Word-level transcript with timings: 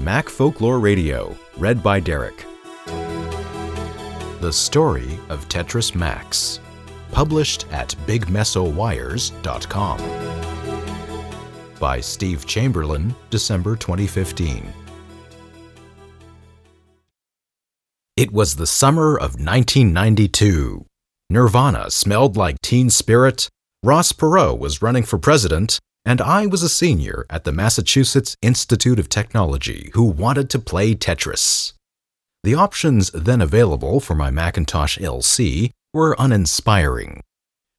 Mac 0.00 0.28
Folklore 0.30 0.80
Radio, 0.80 1.36
read 1.58 1.82
by 1.82 2.00
Derek. 2.00 2.46
The 4.40 4.50
Story 4.50 5.18
of 5.28 5.46
Tetris 5.50 5.94
Max, 5.94 6.58
published 7.12 7.66
at 7.70 7.94
BigMessoWires.com. 8.06 9.98
By 11.78 12.00
Steve 12.00 12.46
Chamberlain, 12.46 13.14
December 13.28 13.76
2015. 13.76 14.72
It 18.16 18.32
was 18.32 18.56
the 18.56 18.66
summer 18.66 19.16
of 19.16 19.34
1992. 19.34 20.86
Nirvana 21.28 21.90
smelled 21.90 22.38
like 22.38 22.62
teen 22.62 22.88
spirit, 22.88 23.50
Ross 23.82 24.12
Perot 24.12 24.58
was 24.58 24.80
running 24.80 25.02
for 25.02 25.18
president, 25.18 25.78
and 26.04 26.20
I 26.20 26.46
was 26.46 26.62
a 26.62 26.68
senior 26.68 27.26
at 27.28 27.44
the 27.44 27.52
Massachusetts 27.52 28.36
Institute 28.42 28.98
of 28.98 29.08
Technology 29.08 29.90
who 29.94 30.04
wanted 30.04 30.48
to 30.50 30.58
play 30.58 30.94
Tetris. 30.94 31.72
The 32.42 32.54
options 32.54 33.10
then 33.10 33.42
available 33.42 34.00
for 34.00 34.14
my 34.14 34.30
Macintosh 34.30 34.98
LC 34.98 35.70
were 35.92 36.16
uninspiring. 36.18 37.20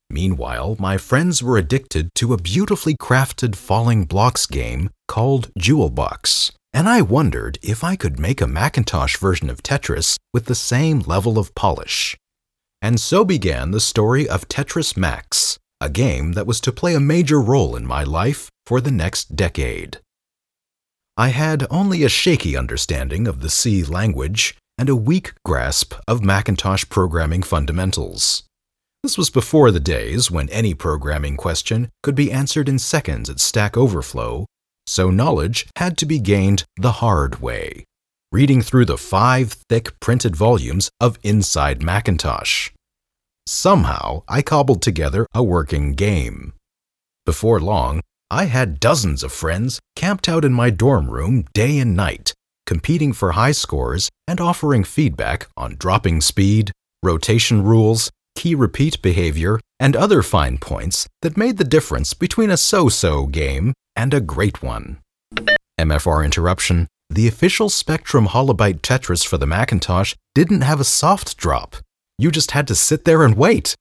Meanwhile, 0.09 0.75
my 0.77 0.97
friends 0.97 1.41
were 1.41 1.57
addicted 1.57 2.09
to 2.15 2.33
a 2.33 2.37
beautifully 2.37 2.95
crafted 2.95 3.55
falling 3.55 4.03
blocks 4.03 4.45
game 4.45 4.89
called 5.07 5.49
Jewel 5.57 5.89
Box, 5.89 6.51
and 6.73 6.87
I 6.87 7.01
wondered 7.01 7.57
if 7.63 7.83
I 7.83 7.95
could 7.95 8.19
make 8.19 8.41
a 8.41 8.47
Macintosh 8.47 9.17
version 9.17 9.49
of 9.49 9.63
Tetris 9.63 10.17
with 10.33 10.45
the 10.45 10.55
same 10.55 10.99
level 10.99 11.39
of 11.39 11.55
polish. 11.55 12.17
And 12.81 12.99
so 12.99 13.23
began 13.23 13.71
the 13.71 13.79
story 13.79 14.27
of 14.27 14.47
Tetris 14.47 14.97
Max, 14.97 15.57
a 15.81 15.89
game 15.89 16.33
that 16.33 16.47
was 16.47 16.61
to 16.61 16.71
play 16.71 16.93
a 16.93 16.99
major 16.99 17.41
role 17.41 17.75
in 17.75 17.85
my 17.85 18.03
life 18.03 18.49
for 18.67 18.79
the 18.79 18.91
next 18.91 19.35
decade. 19.35 19.97
I 21.17 21.29
had 21.29 21.67
only 21.69 22.03
a 22.03 22.09
shaky 22.09 22.55
understanding 22.55 23.27
of 23.27 23.41
the 23.41 23.49
C 23.49 23.83
language 23.83 24.55
and 24.77 24.87
a 24.87 24.95
weak 24.95 25.33
grasp 25.43 25.95
of 26.07 26.23
Macintosh 26.23 26.85
programming 26.87 27.43
fundamentals. 27.43 28.43
This 29.03 29.17
was 29.17 29.31
before 29.31 29.71
the 29.71 29.79
days 29.79 30.29
when 30.29 30.47
any 30.49 30.75
programming 30.75 31.35
question 31.35 31.89
could 32.03 32.15
be 32.15 32.31
answered 32.31 32.69
in 32.69 32.77
seconds 32.77 33.29
at 33.29 33.39
Stack 33.39 33.75
Overflow, 33.75 34.45
so 34.85 35.09
knowledge 35.09 35.67
had 35.75 35.97
to 35.97 36.05
be 36.05 36.19
gained 36.19 36.63
the 36.77 36.93
hard 36.93 37.41
way, 37.41 37.83
reading 38.31 38.61
through 38.61 38.85
the 38.85 38.97
five 38.97 39.53
thick 39.69 39.99
printed 39.99 40.35
volumes 40.35 40.91
of 40.99 41.17
Inside 41.23 41.81
Macintosh. 41.81 42.69
Somehow, 43.53 44.23
I 44.29 44.41
cobbled 44.41 44.81
together 44.81 45.27
a 45.33 45.43
working 45.43 45.91
game. 45.91 46.53
Before 47.25 47.59
long, 47.59 47.99
I 48.29 48.45
had 48.45 48.79
dozens 48.79 49.23
of 49.23 49.33
friends 49.33 49.81
camped 49.97 50.29
out 50.29 50.45
in 50.45 50.53
my 50.53 50.69
dorm 50.69 51.11
room 51.11 51.43
day 51.53 51.77
and 51.77 51.93
night, 51.93 52.33
competing 52.65 53.11
for 53.11 53.33
high 53.33 53.51
scores 53.51 54.09
and 54.25 54.39
offering 54.39 54.85
feedback 54.85 55.49
on 55.57 55.75
dropping 55.75 56.21
speed, 56.21 56.71
rotation 57.03 57.61
rules, 57.61 58.09
key 58.35 58.55
repeat 58.55 59.01
behavior, 59.01 59.59
and 59.81 59.97
other 59.97 60.23
fine 60.23 60.57
points 60.57 61.05
that 61.21 61.35
made 61.35 61.57
the 61.57 61.65
difference 61.65 62.13
between 62.13 62.51
a 62.51 62.55
so 62.55 62.87
so 62.87 63.25
game 63.25 63.73
and 63.97 64.13
a 64.13 64.21
great 64.21 64.63
one. 64.63 64.99
MFR 65.77 66.23
interruption 66.23 66.87
the 67.09 67.27
official 67.27 67.67
Spectrum 67.67 68.29
Holobyte 68.29 68.79
Tetris 68.79 69.27
for 69.27 69.37
the 69.37 69.45
Macintosh 69.45 70.15
didn't 70.33 70.61
have 70.61 70.79
a 70.79 70.85
soft 70.85 71.35
drop. 71.35 71.75
You 72.21 72.29
just 72.29 72.51
had 72.51 72.67
to 72.67 72.75
sit 72.75 73.03
there 73.03 73.23
and 73.23 73.35
wait. 73.35 73.75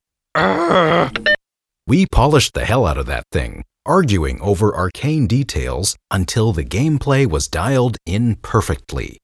We 1.86 2.06
polished 2.10 2.54
the 2.54 2.64
hell 2.64 2.86
out 2.86 2.96
of 2.96 3.04
that 3.04 3.24
thing, 3.30 3.64
arguing 3.84 4.40
over 4.40 4.74
arcane 4.74 5.26
details 5.26 5.94
until 6.10 6.54
the 6.54 6.64
gameplay 6.64 7.26
was 7.26 7.48
dialed 7.48 7.98
in 8.06 8.36
perfectly. 8.36 9.18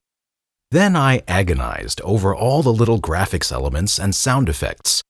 Then 0.69 0.95
I 0.95 1.23
agonized 1.27 1.99
over 2.01 2.35
all 2.35 2.61
the 2.61 2.71
little 2.71 3.01
graphics 3.01 3.51
elements 3.51 3.97
and 3.97 4.13
sound 4.13 4.49
effects. 4.49 5.01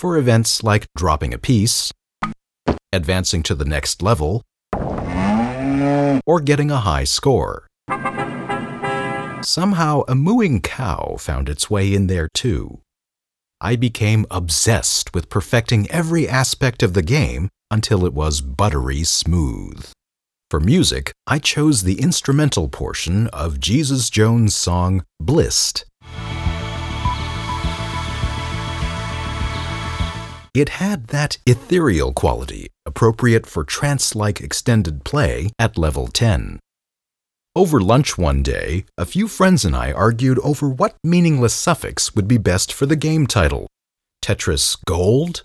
For 0.00 0.16
events 0.16 0.62
like 0.62 0.86
dropping 0.96 1.34
a 1.34 1.38
piece, 1.38 1.92
advancing 2.90 3.42
to 3.42 3.54
the 3.54 3.66
next 3.66 4.00
level, 4.00 4.40
or 6.24 6.40
getting 6.40 6.70
a 6.70 6.78
high 6.78 7.04
score. 7.04 7.66
Somehow, 9.44 10.02
a 10.06 10.14
mooing 10.14 10.60
cow 10.60 11.16
found 11.18 11.48
its 11.48 11.68
way 11.68 11.92
in 11.92 12.06
there 12.06 12.28
too. 12.32 12.80
I 13.60 13.76
became 13.76 14.26
obsessed 14.30 15.14
with 15.14 15.28
perfecting 15.28 15.90
every 15.90 16.28
aspect 16.28 16.82
of 16.82 16.94
the 16.94 17.02
game 17.02 17.48
until 17.70 18.04
it 18.04 18.14
was 18.14 18.40
buttery 18.40 19.04
smooth. 19.04 19.90
For 20.50 20.60
music, 20.60 21.12
I 21.26 21.38
chose 21.38 21.82
the 21.82 22.00
instrumental 22.00 22.68
portion 22.68 23.28
of 23.28 23.58
Jesus 23.58 24.10
Jones' 24.10 24.54
song 24.54 25.02
Blissed. 25.18 25.86
It 30.54 30.68
had 30.68 31.06
that 31.06 31.38
ethereal 31.46 32.12
quality 32.12 32.68
appropriate 32.84 33.46
for 33.46 33.64
trance 33.64 34.14
like 34.14 34.40
extended 34.42 35.02
play 35.02 35.48
at 35.58 35.78
level 35.78 36.08
10. 36.08 36.58
Over 37.54 37.80
lunch 37.80 38.16
one 38.16 38.42
day, 38.42 38.86
a 38.96 39.04
few 39.04 39.28
friends 39.28 39.62
and 39.62 39.76
I 39.76 39.92
argued 39.92 40.38
over 40.38 40.70
what 40.70 40.96
meaningless 41.04 41.52
suffix 41.52 42.14
would 42.14 42.26
be 42.26 42.38
best 42.38 42.72
for 42.72 42.86
the 42.86 42.96
game 42.96 43.26
title 43.26 43.66
Tetris 44.24 44.78
Gold? 44.86 45.42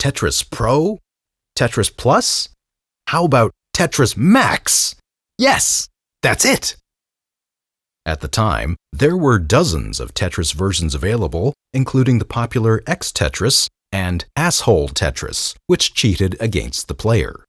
Tetris 0.00 0.48
Pro? 0.48 0.98
Tetris 1.58 1.96
Plus? 1.96 2.48
How 3.08 3.24
about 3.24 3.50
Tetris 3.76 4.16
Max? 4.16 4.94
Yes, 5.36 5.88
that's 6.22 6.44
it! 6.44 6.76
At 8.06 8.20
the 8.20 8.28
time, 8.28 8.76
there 8.92 9.16
were 9.16 9.40
dozens 9.40 9.98
of 9.98 10.14
Tetris 10.14 10.54
versions 10.54 10.94
available, 10.94 11.54
including 11.72 12.20
the 12.20 12.24
popular 12.24 12.84
X 12.86 13.10
Tetris 13.10 13.66
and 13.90 14.24
Asshole 14.36 14.90
Tetris, 14.90 15.56
which 15.66 15.92
cheated 15.92 16.36
against 16.38 16.86
the 16.86 16.94
player. 16.94 17.44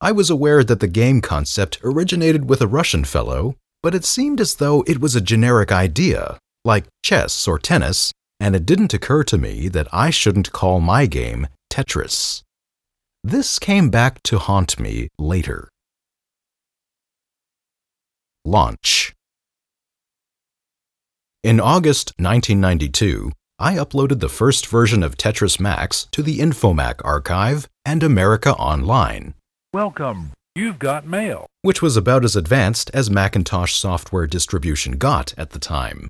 I 0.00 0.12
was 0.12 0.30
aware 0.30 0.62
that 0.62 0.78
the 0.78 0.86
game 0.86 1.20
concept 1.20 1.78
originated 1.82 2.48
with 2.48 2.60
a 2.60 2.68
Russian 2.68 3.04
fellow, 3.04 3.56
but 3.82 3.96
it 3.96 4.04
seemed 4.04 4.40
as 4.40 4.54
though 4.54 4.84
it 4.86 5.00
was 5.00 5.16
a 5.16 5.20
generic 5.20 5.72
idea, 5.72 6.38
like 6.64 6.86
chess 7.02 7.48
or 7.48 7.58
tennis, 7.58 8.12
and 8.38 8.54
it 8.54 8.64
didn't 8.64 8.94
occur 8.94 9.24
to 9.24 9.36
me 9.36 9.66
that 9.68 9.88
I 9.92 10.10
shouldn't 10.10 10.52
call 10.52 10.80
my 10.80 11.06
game 11.06 11.48
Tetris. 11.68 12.42
This 13.24 13.58
came 13.58 13.90
back 13.90 14.22
to 14.24 14.38
haunt 14.38 14.78
me 14.78 15.08
later. 15.18 15.68
Launch 18.44 19.14
In 21.42 21.58
August 21.58 22.12
1992, 22.18 23.32
I 23.58 23.74
uploaded 23.74 24.20
the 24.20 24.28
first 24.28 24.68
version 24.68 25.02
of 25.02 25.16
Tetris 25.16 25.58
Max 25.58 26.06
to 26.12 26.22
the 26.22 26.38
Infomac 26.38 27.04
archive 27.04 27.68
and 27.84 28.04
America 28.04 28.52
Online. 28.52 29.34
Welcome. 29.74 30.32
You've 30.54 30.78
got 30.78 31.06
mail. 31.06 31.46
Which 31.60 31.82
was 31.82 31.94
about 31.94 32.24
as 32.24 32.34
advanced 32.34 32.90
as 32.94 33.10
Macintosh 33.10 33.74
software 33.74 34.26
distribution 34.26 34.96
got 34.96 35.34
at 35.36 35.50
the 35.50 35.58
time. 35.58 36.08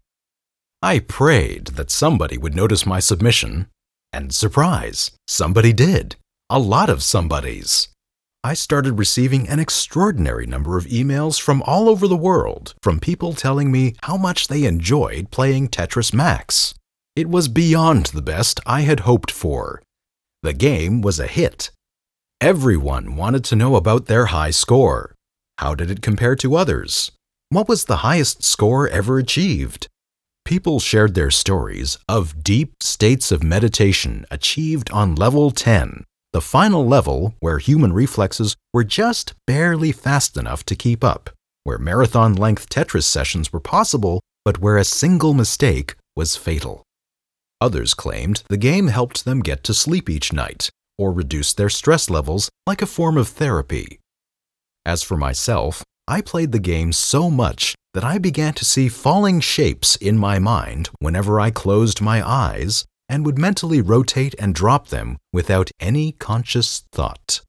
I 0.80 1.00
prayed 1.00 1.66
that 1.74 1.90
somebody 1.90 2.38
would 2.38 2.54
notice 2.54 2.86
my 2.86 3.00
submission, 3.00 3.66
and 4.12 4.32
surprise, 4.32 5.10
somebody 5.26 5.72
did. 5.72 6.14
A 6.48 6.60
lot 6.60 6.88
of 6.88 7.02
somebodies. 7.02 7.88
I 8.44 8.54
started 8.54 8.92
receiving 8.92 9.48
an 9.48 9.58
extraordinary 9.58 10.46
number 10.46 10.78
of 10.78 10.84
emails 10.84 11.40
from 11.40 11.60
all 11.62 11.88
over 11.88 12.06
the 12.06 12.16
world 12.16 12.76
from 12.80 13.00
people 13.00 13.32
telling 13.32 13.72
me 13.72 13.96
how 14.04 14.16
much 14.16 14.46
they 14.46 14.66
enjoyed 14.66 15.32
playing 15.32 15.66
Tetris 15.66 16.14
Max. 16.14 16.74
It 17.16 17.28
was 17.28 17.48
beyond 17.48 18.06
the 18.06 18.22
best 18.22 18.60
I 18.64 18.82
had 18.82 19.00
hoped 19.00 19.32
for. 19.32 19.82
The 20.44 20.52
game 20.52 21.02
was 21.02 21.18
a 21.18 21.26
hit. 21.26 21.72
Everyone 22.40 23.16
wanted 23.16 23.42
to 23.46 23.56
know 23.56 23.74
about 23.74 24.06
their 24.06 24.26
high 24.26 24.52
score. 24.52 25.12
How 25.58 25.74
did 25.74 25.90
it 25.90 26.02
compare 26.02 26.36
to 26.36 26.54
others? 26.54 27.10
What 27.48 27.68
was 27.68 27.86
the 27.86 28.06
highest 28.06 28.44
score 28.44 28.88
ever 28.88 29.18
achieved? 29.18 29.88
People 30.44 30.78
shared 30.78 31.16
their 31.16 31.32
stories 31.32 31.98
of 32.08 32.44
deep 32.44 32.80
states 32.80 33.32
of 33.32 33.42
meditation 33.42 34.24
achieved 34.30 34.88
on 34.92 35.16
level 35.16 35.50
10, 35.50 36.04
the 36.32 36.40
final 36.40 36.86
level 36.86 37.34
where 37.40 37.58
human 37.58 37.92
reflexes 37.92 38.54
were 38.72 38.84
just 38.84 39.34
barely 39.48 39.90
fast 39.90 40.36
enough 40.36 40.64
to 40.66 40.76
keep 40.76 41.02
up, 41.02 41.30
where 41.64 41.76
marathon 41.76 42.36
length 42.36 42.68
Tetris 42.68 43.02
sessions 43.02 43.52
were 43.52 43.58
possible, 43.58 44.20
but 44.44 44.60
where 44.60 44.76
a 44.76 44.84
single 44.84 45.34
mistake 45.34 45.96
was 46.14 46.36
fatal. 46.36 46.84
Others 47.60 47.94
claimed 47.94 48.44
the 48.48 48.56
game 48.56 48.86
helped 48.86 49.24
them 49.24 49.40
get 49.40 49.64
to 49.64 49.74
sleep 49.74 50.08
each 50.08 50.32
night 50.32 50.70
or 50.98 51.12
reduce 51.12 51.54
their 51.54 51.68
stress 51.70 52.10
levels 52.10 52.50
like 52.66 52.82
a 52.82 52.86
form 52.86 53.16
of 53.16 53.28
therapy. 53.28 54.00
As 54.84 55.02
for 55.02 55.16
myself, 55.16 55.84
I 56.08 56.20
played 56.20 56.52
the 56.52 56.58
game 56.58 56.92
so 56.92 57.30
much 57.30 57.74
that 57.94 58.04
I 58.04 58.18
began 58.18 58.54
to 58.54 58.64
see 58.64 58.88
falling 58.88 59.40
shapes 59.40 59.96
in 59.96 60.18
my 60.18 60.38
mind 60.38 60.90
whenever 61.00 61.38
I 61.38 61.50
closed 61.50 62.00
my 62.00 62.26
eyes 62.26 62.84
and 63.08 63.24
would 63.24 63.38
mentally 63.38 63.80
rotate 63.80 64.34
and 64.38 64.54
drop 64.54 64.88
them 64.88 65.18
without 65.32 65.70
any 65.80 66.12
conscious 66.12 66.84
thought. 66.92 67.40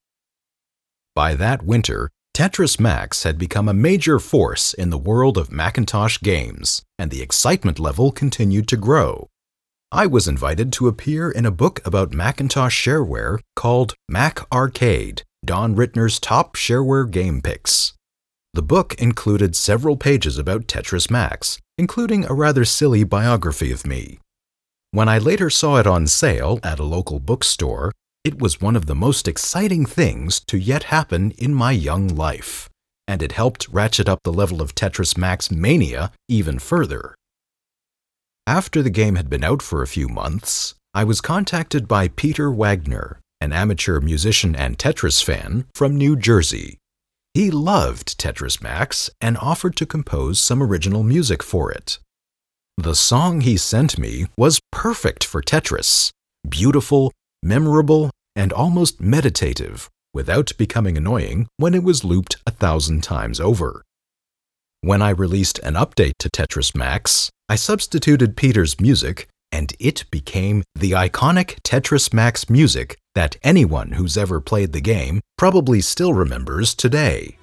By 1.16 1.36
that 1.36 1.64
winter, 1.64 2.10
Tetris 2.34 2.80
Max 2.80 3.24
had 3.24 3.38
become 3.38 3.68
a 3.68 3.74
major 3.74 4.20
force 4.20 4.74
in 4.74 4.90
the 4.90 4.98
world 4.98 5.38
of 5.38 5.52
Macintosh 5.52 6.20
games, 6.22 6.84
and 6.98 7.12
the 7.12 7.22
excitement 7.22 7.80
level 7.80 8.12
continued 8.12 8.68
to 8.70 8.78
grow. 8.78 9.28
I 9.92 10.06
was 10.06 10.28
invited 10.28 10.72
to 10.74 10.88
appear 10.88 11.32
in 11.32 11.48
a 11.48 11.52
book 11.52 11.82
about 11.84 12.14
Macintosh 12.14 12.88
shareware 12.88 13.40
called 13.56 13.96
Mac 14.08 14.42
Arcade 14.54 15.24
Don 15.44 15.76
Rittner's 15.76 16.20
Top 16.20 16.56
Shareware 16.56 17.10
Game 17.10 17.42
Picks. 17.42 17.94
The 18.54 18.62
book 18.62 18.94
included 19.02 19.56
several 19.56 19.98
pages 19.98 20.38
about 20.38 20.68
Tetris 20.68 21.10
Max, 21.10 21.58
including 21.76 22.24
a 22.26 22.36
rather 22.36 22.66
silly 22.66 23.04
biography 23.04 23.72
of 23.72 23.88
me. 23.88 24.20
When 24.92 25.10
I 25.10 25.18
later 25.18 25.50
saw 25.50 25.78
it 25.78 25.88
on 25.88 26.06
sale 26.06 26.60
at 26.62 26.78
a 26.78 26.84
local 26.84 27.20
bookstore, 27.20 27.92
it 28.24 28.40
was 28.40 28.62
one 28.62 28.76
of 28.76 28.86
the 28.86 28.94
most 28.96 29.28
exciting 29.28 29.88
things 29.88 30.40
to 30.42 30.60
yet 30.60 30.84
happen 30.84 31.32
in 31.32 31.52
my 31.56 31.72
young 31.72 32.10
life, 32.10 32.70
and 33.08 33.24
it 33.24 33.32
helped 33.32 33.68
ratchet 33.70 34.08
up 34.08 34.20
the 34.24 34.34
level 34.34 34.62
of 34.62 34.76
Tetris 34.76 35.18
Max 35.18 35.50
mania 35.50 36.12
even 36.28 36.60
further. 36.60 37.16
After 38.50 38.82
the 38.82 38.90
game 38.90 39.16
had 39.16 39.30
been 39.30 39.44
out 39.44 39.62
for 39.62 39.84
a 39.84 39.88
few 39.88 40.08
months, 40.08 40.74
I 40.96 41.04
was 41.04 41.22
contacted 41.22 41.88
by 41.88 42.08
Peter 42.08 42.50
Wagner, 42.50 43.20
an 43.40 43.54
amateur 43.54 44.00
musician 44.00 44.56
and 44.56 44.76
Tetris 44.76 45.24
fan 45.24 45.68
from 45.76 45.96
New 45.96 46.16
Jersey. 46.16 46.80
He 47.36 47.52
loved 47.52 48.18
Tetris 48.18 48.60
Max 48.60 49.08
and 49.22 49.38
offered 49.38 49.76
to 49.76 49.86
compose 49.86 50.40
some 50.40 50.64
original 50.64 51.04
music 51.04 51.44
for 51.44 51.72
it. 51.72 52.00
The 52.76 52.96
song 52.96 53.42
he 53.42 53.56
sent 53.56 54.00
me 54.00 54.26
was 54.36 54.60
perfect 54.72 55.24
for 55.24 55.44
Tetris 55.44 56.10
beautiful, 56.50 57.12
memorable, 57.44 58.10
and 58.36 58.52
almost 58.52 59.00
meditative 59.00 59.92
without 60.12 60.58
becoming 60.58 60.98
annoying 60.98 61.48
when 61.58 61.76
it 61.76 61.84
was 61.84 62.04
looped 62.04 62.38
a 62.48 62.52
thousand 62.52 63.04
times 63.04 63.40
over. 63.40 63.84
When 64.82 65.02
I 65.02 65.10
released 65.10 65.60
an 65.60 65.74
update 65.74 66.14
to 66.20 66.30
Tetris 66.30 66.74
Max, 66.74 67.30
I 67.50 67.56
substituted 67.56 68.38
Peter's 68.38 68.80
music, 68.80 69.28
and 69.52 69.74
it 69.78 70.06
became 70.10 70.64
the 70.74 70.92
iconic 70.92 71.60
Tetris 71.64 72.14
Max 72.14 72.50
music 72.50 72.98
that 73.14 73.36
anyone 73.44 73.92
who's 73.92 74.18
ever 74.18 74.40
played 74.40 74.72
the 74.72 74.80
game 74.80 75.20
probably 75.38 75.82
still 75.82 76.14
remembers 76.14 76.74
today. 76.74 77.38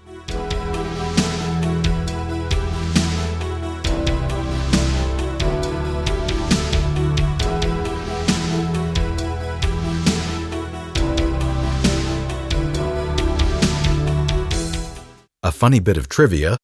A 15.43 15.53
funny 15.53 15.81
bit 15.81 15.99
of 15.99 16.09
trivia 16.09 16.57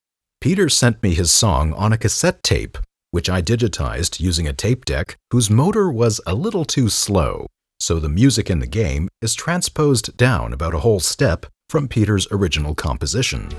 Peter 0.42 0.68
sent 0.68 1.00
me 1.04 1.14
his 1.14 1.30
song 1.30 1.72
on 1.74 1.92
a 1.92 1.96
cassette 1.96 2.42
tape, 2.42 2.76
which 3.12 3.30
I 3.30 3.40
digitized 3.40 4.18
using 4.18 4.48
a 4.48 4.52
tape 4.52 4.84
deck 4.84 5.16
whose 5.30 5.48
motor 5.48 5.88
was 5.88 6.20
a 6.26 6.34
little 6.34 6.64
too 6.64 6.88
slow, 6.88 7.46
so 7.78 8.00
the 8.00 8.08
music 8.08 8.50
in 8.50 8.58
the 8.58 8.66
game 8.66 9.08
is 9.20 9.36
transposed 9.36 10.16
down 10.16 10.52
about 10.52 10.74
a 10.74 10.80
whole 10.80 10.98
step 10.98 11.46
from 11.68 11.86
Peter's 11.86 12.26
original 12.32 12.74
composition. 12.74 13.50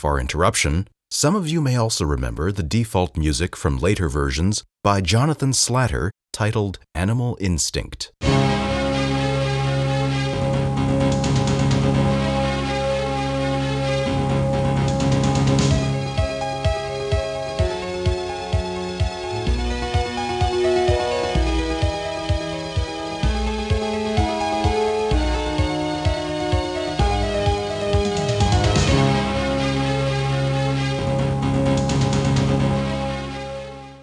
MFR 0.00 0.20
interruption, 0.20 0.88
some 1.10 1.36
of 1.36 1.48
you 1.48 1.60
may 1.60 1.76
also 1.76 2.04
remember 2.04 2.50
the 2.50 2.62
default 2.62 3.16
music 3.16 3.54
from 3.56 3.78
later 3.78 4.08
versions 4.08 4.64
by 4.82 5.00
Jonathan 5.00 5.52
Slatter 5.52 6.10
titled 6.32 6.78
Animal 6.94 7.36
Instinct. 7.40 8.12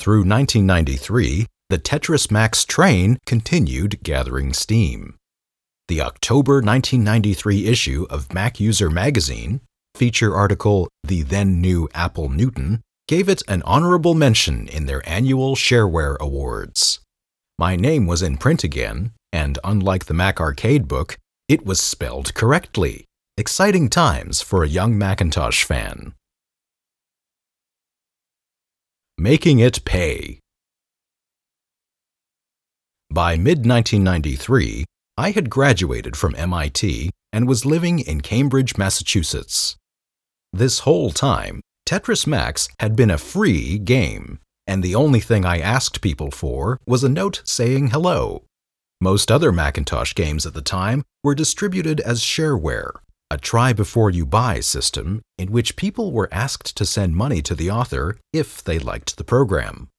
Through 0.07 0.23
1993, 0.23 1.47
the 1.67 1.77
Tetris 1.77 2.31
Max 2.31 2.63
train 2.63 3.17
continued 3.25 4.01
gathering 4.03 4.53
steam. 4.53 5.15
The 5.89 5.99
October 5.99 6.61
1993 6.61 7.67
issue 7.67 8.07
of 8.09 8.33
Mac 8.33 8.57
User 8.57 8.89
magazine, 8.89 9.59
feature 9.95 10.33
article 10.33 10.87
The 11.03 11.23
Then 11.23 11.59
New 11.59 11.89
Apple 11.93 12.29
Newton, 12.29 12.79
gave 13.09 13.27
it 13.27 13.43
an 13.49 13.61
honorable 13.63 14.13
mention 14.13 14.69
in 14.69 14.85
their 14.85 15.03
annual 15.05 15.57
Shareware 15.57 16.17
Awards. 16.21 17.01
My 17.59 17.75
name 17.75 18.07
was 18.07 18.21
in 18.21 18.37
print 18.37 18.63
again, 18.63 19.11
and 19.33 19.59
unlike 19.65 20.05
the 20.05 20.13
Mac 20.13 20.39
Arcade 20.39 20.87
book, 20.87 21.17
it 21.49 21.65
was 21.65 21.81
spelled 21.81 22.33
correctly. 22.33 23.03
Exciting 23.35 23.89
times 23.89 24.41
for 24.41 24.63
a 24.63 24.69
young 24.69 24.97
Macintosh 24.97 25.65
fan. 25.65 26.13
Making 29.19 29.57
It 29.57 29.83
Pay. 29.83 30.41
By 33.09 33.35
mid 33.35 33.65
1993, 33.65 34.85
I 35.17 35.31
had 35.31 35.49
graduated 35.49 36.15
from 36.15 36.35
MIT 36.35 37.09
and 37.33 37.47
was 37.47 37.65
living 37.65 37.97
in 37.97 38.21
Cambridge, 38.21 38.77
Massachusetts. 38.77 39.75
This 40.53 40.81
whole 40.81 41.09
time, 41.09 41.61
Tetris 41.89 42.27
Max 42.27 42.69
had 42.79 42.95
been 42.95 43.09
a 43.09 43.17
free 43.17 43.79
game, 43.79 44.37
and 44.67 44.83
the 44.83 44.93
only 44.93 45.19
thing 45.19 45.45
I 45.45 45.57
asked 45.57 46.01
people 46.01 46.29
for 46.29 46.79
was 46.85 47.03
a 47.03 47.09
note 47.09 47.41
saying 47.43 47.87
hello. 47.87 48.43
Most 49.01 49.31
other 49.31 49.51
Macintosh 49.51 50.13
games 50.13 50.45
at 50.45 50.53
the 50.53 50.61
time 50.61 51.01
were 51.23 51.33
distributed 51.33 51.99
as 52.01 52.21
shareware, 52.21 52.91
a 53.29 53.37
try 53.37 53.73
before 53.73 54.09
you 54.09 54.25
buy 54.25 54.59
system 54.59 55.21
in 55.37 55.51
which 55.51 55.75
people 55.75 56.11
were 56.11 56.29
asked 56.31 56.75
to 56.77 56.85
send 56.85 57.15
money 57.15 57.41
to 57.41 57.55
the 57.55 57.69
author 57.69 58.17
if 58.31 58.63
they 58.63 58.79
liked 58.79 59.17
the 59.17 59.23
program. 59.23 59.89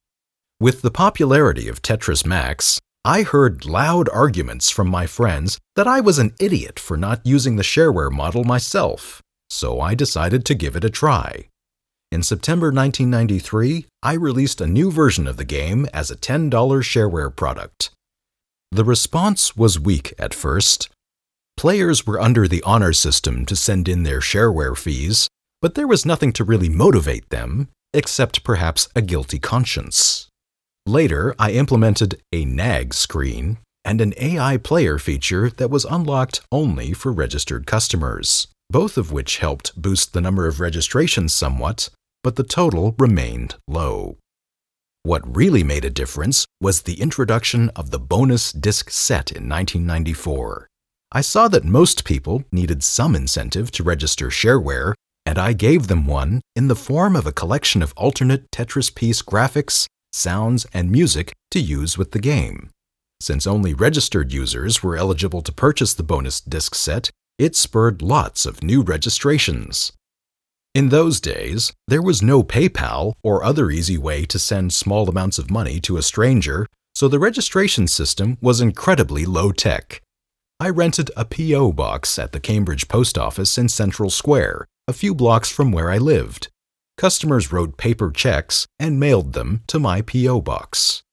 With 0.60 0.82
the 0.82 0.90
popularity 0.90 1.68
of 1.68 1.82
Tetris 1.82 2.24
Max, 2.24 2.80
I 3.04 3.22
heard 3.22 3.64
loud 3.64 4.08
arguments 4.08 4.70
from 4.70 4.88
my 4.88 5.06
friends 5.06 5.58
that 5.76 5.86
I 5.86 6.00
was 6.00 6.18
an 6.18 6.34
idiot 6.40 6.78
for 6.78 6.96
not 6.96 7.24
using 7.24 7.56
the 7.56 7.62
shareware 7.62 8.10
model 8.10 8.44
myself, 8.44 9.22
so 9.50 9.80
I 9.80 9.94
decided 9.94 10.44
to 10.46 10.54
give 10.54 10.74
it 10.74 10.84
a 10.84 10.90
try. 10.90 11.48
In 12.10 12.22
September 12.22 12.68
1993, 12.68 13.86
I 14.02 14.14
released 14.14 14.60
a 14.60 14.66
new 14.66 14.90
version 14.90 15.26
of 15.26 15.36
the 15.36 15.44
game 15.44 15.86
as 15.92 16.10
a 16.10 16.16
$10 16.16 16.50
shareware 16.50 17.34
product. 17.34 17.90
The 18.72 18.84
response 18.84 19.56
was 19.56 19.78
weak 19.78 20.12
at 20.18 20.34
first, 20.34 20.88
Players 21.58 22.06
were 22.06 22.20
under 22.20 22.46
the 22.46 22.62
honor 22.62 22.92
system 22.92 23.44
to 23.46 23.56
send 23.56 23.88
in 23.88 24.04
their 24.04 24.20
shareware 24.20 24.78
fees, 24.78 25.26
but 25.60 25.74
there 25.74 25.88
was 25.88 26.06
nothing 26.06 26.32
to 26.34 26.44
really 26.44 26.68
motivate 26.68 27.30
them, 27.30 27.66
except 27.92 28.44
perhaps 28.44 28.88
a 28.94 29.02
guilty 29.02 29.40
conscience. 29.40 30.28
Later, 30.86 31.34
I 31.36 31.50
implemented 31.50 32.22
a 32.32 32.44
nag 32.44 32.94
screen 32.94 33.58
and 33.84 34.00
an 34.00 34.14
AI 34.18 34.58
player 34.58 35.00
feature 35.00 35.50
that 35.50 35.68
was 35.68 35.84
unlocked 35.84 36.42
only 36.52 36.92
for 36.92 37.10
registered 37.10 37.66
customers, 37.66 38.46
both 38.70 38.96
of 38.96 39.10
which 39.10 39.38
helped 39.38 39.82
boost 39.82 40.12
the 40.12 40.20
number 40.20 40.46
of 40.46 40.60
registrations 40.60 41.32
somewhat, 41.32 41.88
but 42.22 42.36
the 42.36 42.44
total 42.44 42.94
remained 43.00 43.56
low. 43.66 44.16
What 45.02 45.36
really 45.36 45.64
made 45.64 45.84
a 45.84 45.90
difference 45.90 46.46
was 46.60 46.82
the 46.82 47.00
introduction 47.00 47.70
of 47.70 47.90
the 47.90 47.98
bonus 47.98 48.52
disc 48.52 48.90
set 48.90 49.32
in 49.32 49.48
1994. 49.48 50.67
I 51.10 51.22
saw 51.22 51.48
that 51.48 51.64
most 51.64 52.04
people 52.04 52.44
needed 52.52 52.82
some 52.82 53.16
incentive 53.16 53.70
to 53.72 53.82
register 53.82 54.28
shareware, 54.28 54.92
and 55.24 55.38
I 55.38 55.54
gave 55.54 55.86
them 55.86 56.06
one 56.06 56.42
in 56.54 56.68
the 56.68 56.76
form 56.76 57.16
of 57.16 57.26
a 57.26 57.32
collection 57.32 57.82
of 57.82 57.94
alternate 57.96 58.50
Tetris 58.50 58.94
piece 58.94 59.22
graphics, 59.22 59.86
sounds, 60.12 60.66
and 60.74 60.90
music 60.90 61.32
to 61.52 61.60
use 61.60 61.96
with 61.96 62.12
the 62.12 62.18
game. 62.18 62.68
Since 63.20 63.46
only 63.46 63.72
registered 63.72 64.32
users 64.32 64.82
were 64.82 64.96
eligible 64.96 65.40
to 65.42 65.52
purchase 65.52 65.94
the 65.94 66.02
bonus 66.02 66.40
disc 66.40 66.74
set, 66.74 67.10
it 67.38 67.56
spurred 67.56 68.02
lots 68.02 68.44
of 68.44 68.62
new 68.62 68.82
registrations. 68.82 69.92
In 70.74 70.90
those 70.90 71.20
days, 71.20 71.72
there 71.88 72.02
was 72.02 72.22
no 72.22 72.42
PayPal 72.42 73.14
or 73.22 73.42
other 73.42 73.70
easy 73.70 73.96
way 73.96 74.26
to 74.26 74.38
send 74.38 74.72
small 74.74 75.08
amounts 75.08 75.38
of 75.38 75.50
money 75.50 75.80
to 75.80 75.96
a 75.96 76.02
stranger, 76.02 76.66
so 76.94 77.08
the 77.08 77.18
registration 77.18 77.88
system 77.88 78.36
was 78.42 78.60
incredibly 78.60 79.24
low 79.24 79.52
tech. 79.52 80.02
I 80.60 80.70
rented 80.70 81.12
a 81.16 81.24
P.O. 81.24 81.72
box 81.72 82.18
at 82.18 82.32
the 82.32 82.40
Cambridge 82.40 82.88
Post 82.88 83.16
Office 83.16 83.56
in 83.58 83.68
Central 83.68 84.10
Square, 84.10 84.66
a 84.88 84.92
few 84.92 85.14
blocks 85.14 85.48
from 85.48 85.70
where 85.70 85.88
I 85.88 85.98
lived. 85.98 86.48
Customers 86.96 87.52
wrote 87.52 87.76
paper 87.76 88.10
checks 88.10 88.66
and 88.76 88.98
mailed 88.98 89.34
them 89.34 89.62
to 89.68 89.78
my 89.78 90.02
P.O. 90.02 90.40
box. 90.40 91.04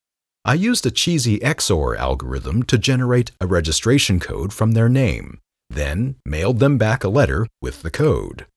I 0.43 0.55
used 0.55 0.87
a 0.87 0.91
cheesy 0.91 1.37
XOR 1.41 1.95
algorithm 1.95 2.63
to 2.63 2.79
generate 2.79 3.33
a 3.39 3.45
registration 3.45 4.19
code 4.19 4.51
from 4.51 4.71
their 4.71 4.89
name, 4.89 5.37
then 5.69 6.15
mailed 6.25 6.57
them 6.57 6.79
back 6.79 7.03
a 7.03 7.09
letter 7.09 7.45
with 7.61 7.83
the 7.83 7.91
code. 7.91 8.47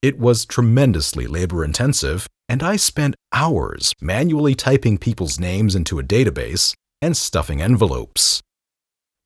It 0.00 0.18
was 0.18 0.46
tremendously 0.46 1.26
labor 1.26 1.62
intensive, 1.62 2.26
and 2.48 2.62
I 2.62 2.76
spent 2.76 3.14
hours 3.30 3.92
manually 4.00 4.54
typing 4.54 4.96
people's 4.96 5.38
names 5.38 5.74
into 5.74 5.98
a 5.98 6.02
database 6.02 6.72
and 7.02 7.14
stuffing 7.14 7.60
envelopes. 7.60 8.40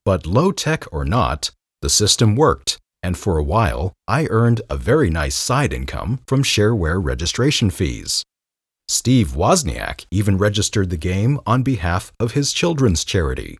But 0.04 0.26
low 0.26 0.52
tech 0.52 0.84
or 0.92 1.04
not, 1.04 1.50
the 1.82 1.90
system 1.90 2.34
worked, 2.36 2.78
and 3.02 3.16
for 3.16 3.38
a 3.38 3.44
while 3.44 3.92
I 4.06 4.26
earned 4.26 4.62
a 4.68 4.76
very 4.76 5.10
nice 5.10 5.36
side 5.36 5.72
income 5.72 6.20
from 6.26 6.42
shareware 6.42 7.02
registration 7.02 7.70
fees. 7.70 8.22
Steve 8.88 9.32
Wozniak 9.36 10.06
even 10.10 10.38
registered 10.38 10.90
the 10.90 10.96
game 10.96 11.38
on 11.46 11.62
behalf 11.62 12.10
of 12.18 12.32
his 12.32 12.52
children's 12.52 13.04
charity. 13.04 13.58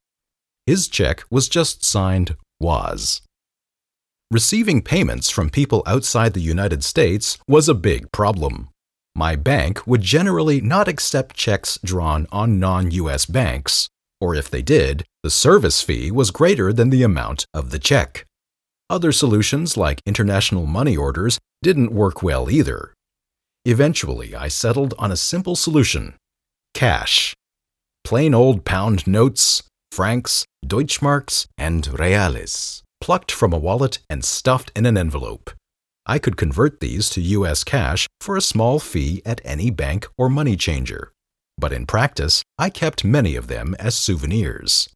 His 0.66 0.88
check 0.88 1.22
was 1.30 1.48
just 1.48 1.84
signed 1.84 2.36
Woz. 2.60 3.20
Receiving 4.30 4.82
payments 4.82 5.30
from 5.30 5.48
people 5.48 5.82
outside 5.86 6.34
the 6.34 6.40
United 6.40 6.84
States 6.84 7.38
was 7.48 7.68
a 7.68 7.74
big 7.74 8.10
problem. 8.12 8.68
My 9.14 9.36
bank 9.36 9.86
would 9.86 10.02
generally 10.02 10.60
not 10.60 10.88
accept 10.88 11.36
checks 11.36 11.78
drawn 11.82 12.26
on 12.30 12.58
non 12.58 12.90
US 12.90 13.24
banks, 13.26 13.88
or 14.20 14.34
if 14.34 14.50
they 14.50 14.62
did, 14.62 15.04
the 15.28 15.32
service 15.32 15.82
fee 15.82 16.10
was 16.10 16.30
greater 16.30 16.72
than 16.72 16.88
the 16.88 17.02
amount 17.02 17.44
of 17.52 17.68
the 17.68 17.78
check. 17.78 18.24
Other 18.88 19.12
solutions, 19.12 19.76
like 19.76 20.00
international 20.06 20.64
money 20.64 20.96
orders, 20.96 21.38
didn't 21.62 21.92
work 21.92 22.22
well 22.22 22.50
either. 22.50 22.94
Eventually, 23.66 24.34
I 24.34 24.48
settled 24.48 24.94
on 24.98 25.12
a 25.12 25.18
simple 25.18 25.54
solution 25.54 26.14
cash. 26.72 27.34
Plain 28.04 28.32
old 28.32 28.64
pound 28.64 29.06
notes, 29.06 29.64
francs, 29.92 30.46
Deutschmarks, 30.64 31.44
and 31.58 31.86
reales, 32.00 32.82
plucked 33.02 33.30
from 33.30 33.52
a 33.52 33.58
wallet 33.58 33.98
and 34.08 34.24
stuffed 34.24 34.72
in 34.74 34.86
an 34.86 34.96
envelope. 34.96 35.50
I 36.06 36.18
could 36.18 36.38
convert 36.38 36.80
these 36.80 37.10
to 37.10 37.20
US 37.36 37.64
cash 37.64 38.06
for 38.22 38.34
a 38.34 38.48
small 38.52 38.78
fee 38.78 39.20
at 39.26 39.42
any 39.44 39.68
bank 39.68 40.06
or 40.16 40.30
money 40.30 40.56
changer 40.56 41.12
but 41.58 41.72
in 41.72 41.86
practice, 41.86 42.42
I 42.58 42.70
kept 42.70 43.04
many 43.04 43.34
of 43.34 43.48
them 43.48 43.74
as 43.78 43.96
souvenirs. 43.96 44.88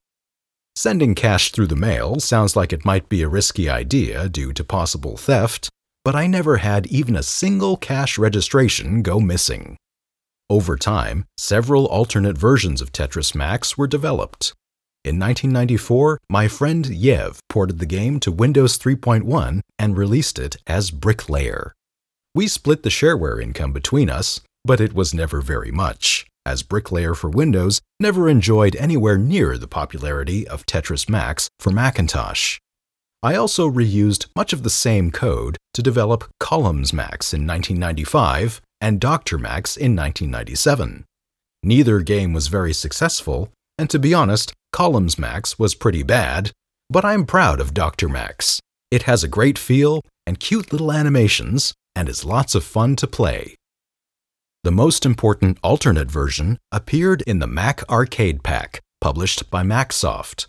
Sending 0.75 1.15
cash 1.15 1.51
through 1.51 1.67
the 1.67 1.77
mail 1.77 2.19
sounds 2.19 2.57
like 2.57 2.73
it 2.73 2.85
might 2.85 3.09
be 3.11 3.21
a 3.21 3.29
risky 3.29 3.69
idea 3.69 4.29
due 4.31 4.55
to 4.55 4.65
possible 4.65 5.19
theft, 5.19 5.69
but 6.03 6.17
I 6.17 6.27
never 6.27 6.59
had 6.59 6.87
even 6.87 7.15
a 7.15 7.23
single 7.23 7.77
cash 7.77 8.17
registration 8.17 9.03
go 9.03 9.21
missing. 9.21 9.77
Over 10.49 10.77
time, 10.77 11.27
several 11.37 11.87
alternate 11.87 12.39
versions 12.39 12.81
of 12.81 12.91
Tetris 12.91 13.35
Max 13.35 13.77
were 13.77 13.87
developed. 13.87 14.55
In 15.05 15.19
1994, 15.19 16.19
my 16.31 16.49
friend 16.49 16.87
Yev 16.87 17.39
ported 17.51 17.79
the 17.79 17.87
game 17.87 18.19
to 18.21 18.33
Windows 18.33 18.79
3.1 18.79 19.61
and 19.79 19.97
released 19.97 20.39
it 20.39 20.57
as 20.67 20.91
Bricklayer. 20.91 21.75
We 22.35 22.49
split 22.49 22.83
the 22.83 22.89
shareware 22.89 23.43
income 23.43 23.73
between 23.73 24.09
us, 24.09 24.41
but 24.65 24.81
it 24.81 24.95
was 24.95 25.13
never 25.13 25.43
very 25.43 25.71
much 25.71 26.27
as 26.45 26.63
Bricklayer 26.63 27.15
for 27.15 27.31
Windows 27.31 27.81
never 28.01 28.29
enjoyed 28.29 28.77
anywhere 28.77 29.19
near 29.19 29.57
the 29.59 29.69
popularity 29.69 30.47
of 30.47 30.67
Tetris 30.67 31.09
Max 31.09 31.49
for 31.59 31.71
Macintosh. 31.71 32.59
I 33.23 33.37
also 33.37 33.71
reused 33.71 34.27
much 34.35 34.53
of 34.53 34.65
the 34.65 34.71
same 34.71 35.13
code 35.13 35.57
to 35.75 35.83
develop 35.83 36.29
Columns 36.41 36.93
Max 36.93 37.33
in 37.33 37.47
1995 37.47 38.61
and 38.81 39.01
Dr. 39.01 39.39
Max 39.39 39.77
in 39.77 39.95
1997. 39.95 41.05
Neither 41.63 42.01
game 42.01 42.33
was 42.33 42.49
very 42.49 42.73
successful, 42.73 43.51
and 43.79 43.89
to 43.91 44.01
be 44.01 44.13
honest, 44.13 44.53
Columns 44.73 45.19
Max 45.19 45.57
was 45.57 45.77
pretty 45.77 46.03
bad, 46.03 46.51
but 46.91 47.05
I'm 47.05 47.25
proud 47.25 47.61
of 47.61 47.75
Dr. 47.75 48.09
Max. 48.09 48.61
It 48.91 49.05
has 49.05 49.23
a 49.23 49.29
great 49.29 49.57
feel 49.57 50.03
and 50.27 50.41
cute 50.41 50.73
little 50.73 50.91
animations, 50.91 51.75
and 51.95 52.09
is 52.09 52.25
lots 52.25 52.57
of 52.57 52.65
fun 52.65 52.97
to 52.97 53.07
play. 53.07 53.55
The 54.65 54.71
most 54.71 55.05
important 55.05 55.59
alternate 55.65 56.09
version 56.09 56.57
appeared 56.71 57.23
in 57.23 57.41
the 57.41 57.49
Mac 57.49 57.83
Arcade 57.91 58.45
Pack, 58.45 58.81
published 59.01 59.51
by 59.51 59.65
Macsoft. 59.65 60.47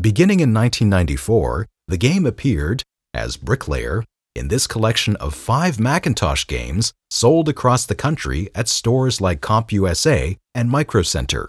Beginning 0.00 0.40
in 0.40 0.52
1994, 0.52 1.68
the 1.86 1.96
game 1.96 2.26
appeared, 2.26 2.82
as 3.14 3.36
Bricklayer, 3.36 4.02
in 4.34 4.48
this 4.48 4.66
collection 4.66 5.14
of 5.16 5.32
five 5.32 5.78
Macintosh 5.78 6.44
games 6.44 6.92
sold 7.08 7.48
across 7.48 7.86
the 7.86 7.94
country 7.94 8.48
at 8.52 8.66
stores 8.66 9.20
like 9.20 9.40
CompUSA 9.40 10.38
and 10.56 10.68
Microcenter. 10.68 11.46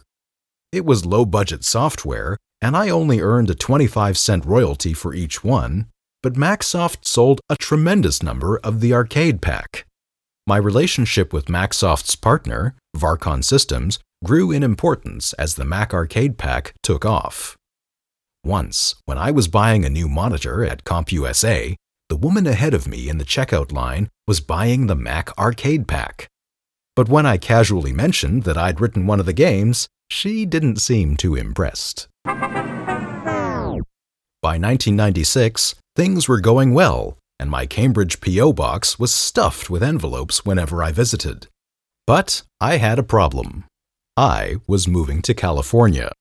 It 0.72 0.86
was 0.86 1.08
low 1.08 1.26
budget 1.26 1.64
software, 1.64 2.38
and 2.62 2.78
I 2.78 2.90
only 2.90 3.22
earned 3.22 3.50
a 3.50 3.56
25 3.56 4.20
cent 4.20 4.46
royalty 4.46 4.94
for 4.94 5.16
each 5.16 5.44
one, 5.44 5.88
but 6.22 6.38
Macsoft 6.38 7.08
sold 7.08 7.42
a 7.50 7.56
tremendous 7.56 8.22
number 8.22 8.60
of 8.60 8.82
the 8.82 8.94
arcade 8.94 9.42
pack. 9.42 9.88
My 10.46 10.58
relationship 10.58 11.32
with 11.32 11.46
Macsoft's 11.46 12.18
partner, 12.18 12.76
Varcon 12.98 13.46
Systems, 13.46 14.00
grew 14.26 14.52
in 14.52 14.62
importance 14.62 15.32
as 15.34 15.56
the 15.56 15.64
Mac 15.64 15.94
Arcade 15.94 16.38
Pack 16.38 16.74
took 16.84 17.06
off. 17.06 17.56
Once, 18.44 18.96
when 19.06 19.18
I 19.18 19.32
was 19.32 19.48
buying 19.48 19.86
a 19.86 19.90
new 19.90 20.10
monitor 20.10 20.66
at 20.66 20.84
CompUSA, 20.84 21.76
the 22.10 22.18
woman 22.18 22.46
ahead 22.46 22.74
of 22.74 22.90
me 22.90 23.08
in 23.08 23.20
the 23.20 23.24
checkout 23.24 23.72
line 23.72 24.10
was 24.28 24.42
buying 24.42 24.88
the 24.88 24.98
Mac 24.98 25.30
Arcade 25.38 25.88
Pack. 25.88 26.28
But 26.94 27.08
when 27.08 27.26
I 27.26 27.38
casually 27.38 27.94
mentioned 27.94 28.44
that 28.44 28.58
I'd 28.58 28.82
written 28.82 29.08
one 29.08 29.22
of 29.22 29.26
the 29.26 29.32
games, 29.32 29.88
she 30.10 30.46
didn't 30.46 30.82
seem 30.82 31.16
too 31.16 31.36
impressed. 31.36 32.10
By 32.26 32.34
1996, 34.60 35.76
things 35.96 36.28
were 36.28 36.42
going 36.42 36.74
well 36.74 37.18
and 37.44 37.52
my 37.52 37.66
Cambridge 37.66 38.22
P.O. 38.22 38.54
box 38.54 38.98
was 38.98 39.14
stuffed 39.14 39.70
with 39.70 39.84
envelopes 39.84 40.46
whenever 40.46 40.82
I 40.82 40.94
visited. 40.94 41.48
But 42.08 42.42
I 42.62 42.78
had 42.78 42.98
a 42.98 43.04
problem. 43.04 43.66
I 44.16 44.56
was 44.66 44.88
moving 44.88 45.22
to 45.24 45.34
California. 45.34 46.14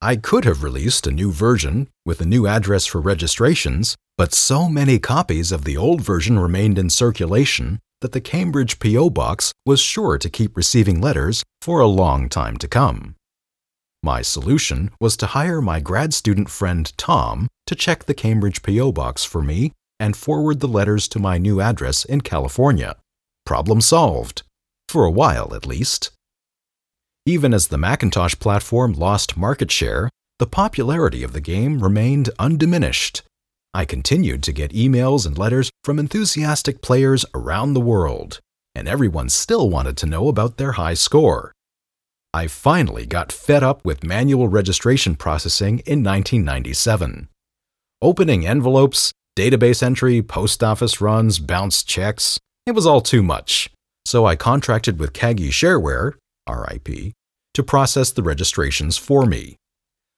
I 0.00 0.14
could 0.14 0.44
have 0.44 0.62
released 0.62 1.04
a 1.04 1.10
new 1.10 1.32
version 1.32 1.88
with 2.04 2.20
a 2.20 2.24
new 2.24 2.46
address 2.46 2.86
for 2.86 3.00
registrations, 3.00 3.96
but 4.16 4.32
so 4.32 4.68
many 4.68 5.00
copies 5.00 5.50
of 5.50 5.64
the 5.64 5.76
old 5.76 6.00
version 6.00 6.38
remained 6.38 6.78
in 6.78 6.90
circulation 6.90 7.80
that 8.00 8.12
the 8.12 8.20
Cambridge 8.20 8.78
P.O. 8.78 9.10
box 9.10 9.52
was 9.66 9.80
sure 9.80 10.16
to 10.16 10.30
keep 10.30 10.56
receiving 10.56 11.00
letters 11.00 11.42
for 11.60 11.80
a 11.80 11.88
long 11.88 12.28
time 12.28 12.56
to 12.58 12.68
come. 12.68 13.16
My 14.00 14.22
solution 14.22 14.92
was 15.00 15.16
to 15.16 15.26
hire 15.26 15.60
my 15.60 15.80
grad 15.80 16.14
student 16.14 16.48
friend 16.48 16.96
Tom 16.96 17.48
to 17.66 17.74
check 17.74 18.04
the 18.04 18.14
Cambridge 18.14 18.62
P.O. 18.62 18.92
box 18.92 19.24
for 19.24 19.42
me 19.42 19.72
and 19.98 20.16
forward 20.16 20.60
the 20.60 20.68
letters 20.68 21.08
to 21.08 21.18
my 21.18 21.38
new 21.38 21.60
address 21.60 22.04
in 22.04 22.20
California. 22.20 22.96
Problem 23.44 23.80
solved. 23.80 24.42
For 24.88 25.04
a 25.04 25.10
while, 25.10 25.54
at 25.54 25.66
least. 25.66 26.10
Even 27.24 27.52
as 27.52 27.68
the 27.68 27.78
Macintosh 27.78 28.36
platform 28.36 28.92
lost 28.92 29.36
market 29.36 29.70
share, 29.70 30.10
the 30.38 30.46
popularity 30.46 31.22
of 31.22 31.32
the 31.32 31.40
game 31.40 31.82
remained 31.82 32.30
undiminished. 32.38 33.22
I 33.74 33.84
continued 33.84 34.42
to 34.44 34.52
get 34.52 34.72
emails 34.72 35.26
and 35.26 35.36
letters 35.36 35.70
from 35.82 35.98
enthusiastic 35.98 36.80
players 36.82 37.24
around 37.34 37.74
the 37.74 37.80
world, 37.80 38.40
and 38.74 38.86
everyone 38.86 39.28
still 39.28 39.68
wanted 39.68 39.96
to 39.98 40.06
know 40.06 40.28
about 40.28 40.56
their 40.56 40.72
high 40.72 40.94
score. 40.94 41.52
I 42.32 42.46
finally 42.48 43.06
got 43.06 43.32
fed 43.32 43.62
up 43.62 43.84
with 43.84 44.04
manual 44.04 44.48
registration 44.48 45.16
processing 45.16 45.80
in 45.80 46.04
1997. 46.04 47.28
Opening 48.02 48.46
envelopes, 48.46 49.12
Database 49.36 49.82
entry, 49.82 50.22
post 50.22 50.64
office 50.64 51.00
runs, 51.02 51.38
bounced 51.38 51.86
checks. 51.86 52.38
It 52.64 52.72
was 52.72 52.86
all 52.86 53.02
too 53.02 53.22
much. 53.22 53.70
So 54.06 54.24
I 54.24 54.34
contracted 54.34 54.98
with 54.98 55.12
Kagi 55.12 55.50
Shareware, 55.50 56.12
RIP, 56.48 57.12
to 57.52 57.62
process 57.62 58.10
the 58.10 58.22
registrations 58.22 58.96
for 58.96 59.26
me. 59.26 59.56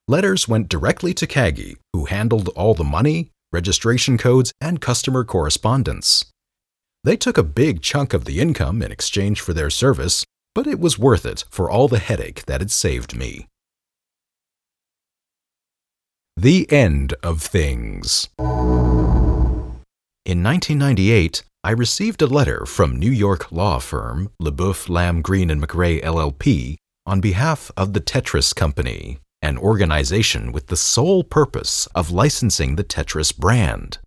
Letters 0.06 0.46
went 0.46 0.68
directly 0.68 1.12
to 1.14 1.26
Kagi, 1.26 1.76
who 1.92 2.04
handled 2.04 2.48
all 2.50 2.74
the 2.74 2.84
money, 2.84 3.30
registration 3.52 4.18
codes, 4.18 4.52
and 4.60 4.80
customer 4.80 5.24
correspondence. 5.24 6.24
They 7.02 7.16
took 7.16 7.36
a 7.36 7.42
big 7.42 7.82
chunk 7.82 8.14
of 8.14 8.24
the 8.24 8.38
income 8.38 8.82
in 8.82 8.92
exchange 8.92 9.40
for 9.40 9.52
their 9.52 9.70
service, 9.70 10.24
but 10.54 10.68
it 10.68 10.78
was 10.78 10.98
worth 10.98 11.26
it 11.26 11.44
for 11.50 11.68
all 11.68 11.88
the 11.88 11.98
headache 11.98 12.44
that 12.46 12.62
it 12.62 12.70
saved 12.70 13.16
me. 13.16 13.46
The 16.36 16.70
end 16.70 17.14
of 17.22 17.42
things. 17.42 18.28
In 20.24 20.42
1998, 20.42 21.42
I 21.64 21.70
received 21.70 22.22
a 22.22 22.26
letter 22.26 22.66
from 22.66 22.96
New 22.96 23.10
York 23.10 23.50
law 23.50 23.78
firm 23.78 24.30
LeBoeuf, 24.42 24.88
Lamb, 24.88 25.22
Greene 25.22 25.50
and 25.50 25.60
MacRae 25.60 26.02
LLP 26.02 26.76
on 27.06 27.20
behalf 27.20 27.70
of 27.76 27.94
the 27.94 28.00
Tetris 28.00 28.54
Company, 28.54 29.18
an 29.42 29.56
organization 29.56 30.52
with 30.52 30.66
the 30.66 30.76
sole 30.76 31.24
purpose 31.24 31.86
of 31.94 32.10
licensing 32.10 32.76
the 32.76 32.84
Tetris 32.84 33.36
brand. 33.36 33.98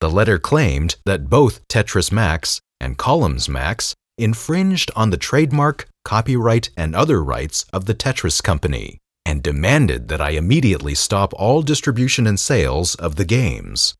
The 0.00 0.10
letter 0.10 0.38
claimed 0.38 0.96
that 1.06 1.30
both 1.30 1.66
Tetris 1.68 2.12
Max 2.12 2.60
and 2.78 2.98
Columns 2.98 3.48
Max 3.48 3.94
infringed 4.18 4.90
on 4.94 5.10
the 5.10 5.16
trademark, 5.16 5.88
copyright, 6.04 6.70
and 6.76 6.94
other 6.94 7.22
rights 7.22 7.64
of 7.72 7.86
the 7.86 7.94
Tetris 7.94 8.42
Company 8.42 8.98
and 9.26 9.42
demanded 9.42 10.08
that 10.08 10.20
I 10.20 10.30
immediately 10.30 10.94
stop 10.94 11.34
all 11.34 11.62
distribution 11.62 12.26
and 12.26 12.38
sales 12.38 12.94
of 12.94 13.16
the 13.16 13.24
games. 13.24 13.94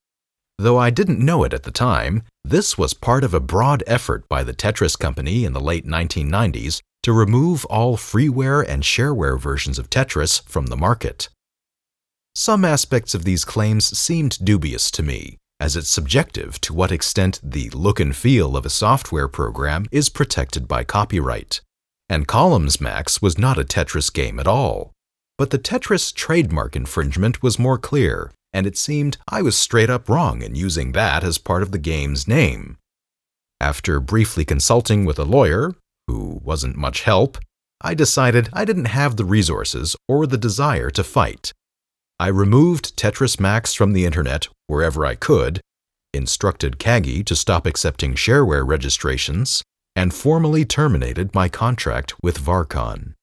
Though 0.59 0.79
I 0.79 0.91
didn't 0.91 1.25
know 1.25 1.45
it 1.45 1.53
at 1.53 1.65
the 1.65 1.71
time, 1.71 2.23
this 2.43 2.79
was 2.79 2.95
part 2.95 3.25
of 3.25 3.35
a 3.35 3.41
broad 3.41 3.85
effort 3.87 4.27
by 4.29 4.43
the 4.43 4.55
Tetris 4.55 4.99
Company 4.99 5.45
in 5.45 5.53
the 5.53 5.61
late 5.61 5.87
1990s 5.87 6.81
to 7.03 7.13
remove 7.13 7.65
all 7.67 7.97
freeware 7.97 8.67
and 8.67 8.83
shareware 8.83 9.39
versions 9.39 9.79
of 9.79 9.91
Tetris 9.91 10.43
from 10.49 10.67
the 10.67 10.77
market. 10.77 11.29
Some 12.35 12.65
aspects 12.65 13.15
of 13.15 13.25
these 13.25 13.45
claims 13.45 13.97
seemed 13.99 14.45
dubious 14.45 14.91
to 14.93 15.03
me, 15.03 15.37
as 15.61 15.77
it's 15.77 15.91
subjective 15.91 16.61
to 16.63 16.75
what 16.75 16.93
extent 16.93 17.41
the 17.43 17.71
look 17.71 18.01
and 18.01 18.17
feel 18.17 18.57
of 18.57 18.67
a 18.67 18.71
software 18.71 19.29
program 19.29 19.87
is 19.93 20.09
protected 20.09 20.67
by 20.67 20.85
copyright. 20.85 21.61
And 22.09 22.27
Columns 22.27 22.81
Max 22.81 23.21
was 23.21 23.39
not 23.39 23.59
a 23.59 23.65
Tetris 23.65 24.13
game 24.13 24.39
at 24.41 24.47
all. 24.47 24.93
But 25.39 25.51
the 25.51 25.59
Tetris 25.59 26.15
trademark 26.15 26.77
infringement 26.77 27.43
was 27.43 27.59
more 27.59 27.79
clear, 27.79 28.33
and 28.53 28.67
it 28.67 28.77
seemed 28.77 29.19
I 29.29 29.43
was 29.43 29.57
straight 29.57 29.91
up 29.91 30.09
wrong 30.09 30.43
in 30.43 30.55
using 30.55 30.93
that 30.93 31.25
as 31.25 31.39
part 31.39 31.63
of 31.63 31.73
the 31.73 31.79
game's 31.79 32.27
name. 32.27 32.79
After 33.61 34.01
briefly 34.01 34.45
consulting 34.45 35.05
with 35.05 35.19
a 35.19 35.25
lawyer, 35.25 35.75
who 36.07 36.41
wasn't 36.43 36.77
much 36.77 37.03
help, 37.03 37.39
I 37.81 37.95
decided 37.95 38.49
I 38.53 38.65
didn't 38.65 38.87
have 38.87 39.17
the 39.17 39.25
resources 39.25 39.97
or 40.09 40.27
the 40.27 40.39
desire 40.39 40.91
to 40.91 41.05
fight. 41.05 41.53
I 42.19 42.29
removed 42.29 42.97
Tetris 42.97 43.39
Max 43.39 43.75
from 43.75 43.93
the 43.93 44.07
internet 44.07 44.49
wherever 44.67 45.05
I 45.05 45.15
could, 45.15 45.61
instructed 46.15 46.79
Kagi 46.79 47.23
to 47.25 47.37
stop 47.37 47.67
accepting 47.67 48.15
shareware 48.15 48.67
registrations, 48.67 49.63
and 49.95 50.15
formally 50.15 50.65
terminated 50.65 51.35
my 51.35 51.49
contract 51.49 52.15
with 52.23 52.39
Varcon. 52.39 53.15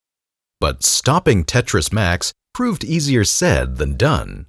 But 0.60 0.84
stopping 0.84 1.44
Tetris 1.44 1.92
Max 1.92 2.34
proved 2.54 2.84
easier 2.84 3.24
said 3.24 3.78
than 3.78 3.98
done. 3.98 4.46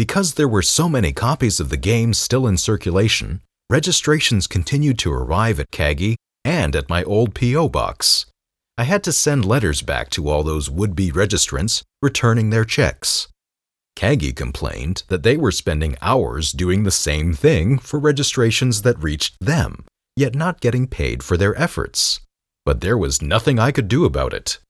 Because 0.00 0.32
there 0.32 0.48
were 0.48 0.62
so 0.62 0.88
many 0.88 1.12
copies 1.12 1.60
of 1.60 1.68
the 1.68 1.76
game 1.76 2.14
still 2.14 2.46
in 2.46 2.56
circulation, 2.56 3.42
registrations 3.68 4.46
continued 4.46 4.98
to 5.00 5.12
arrive 5.12 5.60
at 5.60 5.70
Kagi 5.70 6.14
and 6.42 6.74
at 6.74 6.88
my 6.88 7.04
old 7.04 7.34
P.O. 7.34 7.68
box. 7.68 8.24
I 8.78 8.84
had 8.84 9.04
to 9.04 9.12
send 9.12 9.44
letters 9.44 9.82
back 9.82 10.08
to 10.12 10.26
all 10.26 10.42
those 10.42 10.70
would 10.70 10.96
be 10.96 11.12
registrants, 11.12 11.82
returning 12.00 12.48
their 12.48 12.64
checks. 12.64 13.28
Kagi 13.94 14.34
complained 14.34 15.02
that 15.08 15.22
they 15.22 15.36
were 15.36 15.52
spending 15.52 15.98
hours 16.00 16.52
doing 16.52 16.84
the 16.84 16.90
same 16.90 17.34
thing 17.34 17.76
for 17.76 18.00
registrations 18.00 18.80
that 18.80 19.02
reached 19.02 19.36
them, 19.38 19.84
yet 20.16 20.34
not 20.34 20.62
getting 20.62 20.86
paid 20.86 21.22
for 21.22 21.36
their 21.36 21.54
efforts. 21.60 22.20
But 22.64 22.80
there 22.80 22.96
was 22.96 23.20
nothing 23.20 23.58
I 23.58 23.70
could 23.70 23.88
do 23.88 24.06
about 24.06 24.32
it. 24.32 24.60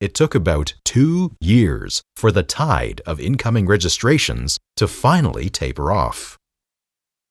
It 0.00 0.14
took 0.14 0.34
about 0.34 0.74
two 0.84 1.36
years 1.40 2.02
for 2.14 2.30
the 2.30 2.44
tide 2.44 3.00
of 3.04 3.20
incoming 3.20 3.66
registrations 3.66 4.58
to 4.76 4.86
finally 4.86 5.48
taper 5.48 5.90
off. 5.90 6.38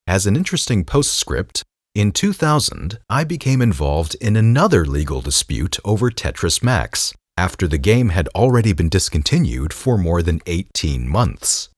As 0.06 0.26
an 0.28 0.36
interesting 0.36 0.84
postscript, 0.84 1.64
in 1.96 2.12
2000, 2.12 3.00
I 3.10 3.24
became 3.24 3.62
involved 3.62 4.16
in 4.22 4.36
another 4.36 4.86
legal 4.86 5.22
dispute 5.22 5.78
over 5.84 6.12
Tetris 6.12 6.62
Max 6.62 7.14
after 7.38 7.68
the 7.68 7.78
game 7.78 8.10
had 8.10 8.28
already 8.36 8.74
been 8.74 8.90
discontinued 8.90 9.72
for 9.72 9.98
more 9.98 10.22
than 10.22 10.42
18 10.46 11.08
months. 11.08 11.70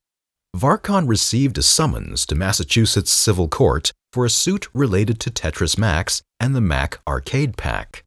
Varcon 0.56 1.08
received 1.08 1.58
a 1.58 1.62
summons 1.62 2.26
to 2.26 2.36
Massachusetts 2.36 3.12
Civil 3.12 3.48
Court 3.48 3.92
for 4.12 4.26
a 4.26 4.30
suit 4.30 4.68
related 4.74 5.20
to 5.20 5.30
Tetris 5.30 5.78
Max 5.78 6.22
and 6.40 6.56
the 6.56 6.62
Mac 6.62 7.00
Arcade 7.08 7.56
Pack. 7.56 8.04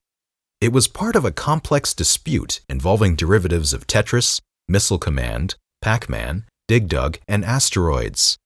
It 0.62 0.72
was 0.72 0.86
part 0.86 1.16
of 1.16 1.24
a 1.24 1.32
complex 1.32 1.92
dispute 1.92 2.60
involving 2.68 3.16
derivatives 3.16 3.72
of 3.72 3.88
Tetris, 3.88 4.40
Missile 4.68 4.96
Command, 4.96 5.56
Pac 5.80 6.08
Man, 6.08 6.44
Dig 6.68 6.86
Dug, 6.86 7.18
and 7.26 7.44
Asteroids. 7.44 8.36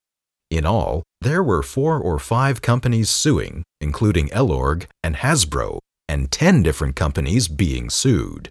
In 0.51 0.65
all, 0.65 1.03
there 1.21 1.43
were 1.43 1.63
four 1.63 1.99
or 1.99 2.19
five 2.19 2.63
companies 2.63 3.11
suing, 3.11 3.65
including 3.83 4.31
Elorg 4.31 4.87
and 5.05 5.17
Hasbro, 5.17 5.79
and 6.09 6.33
10 6.33 6.63
different 6.63 6.97
companies 6.97 7.49
being 7.49 7.91
sued. 7.91 8.51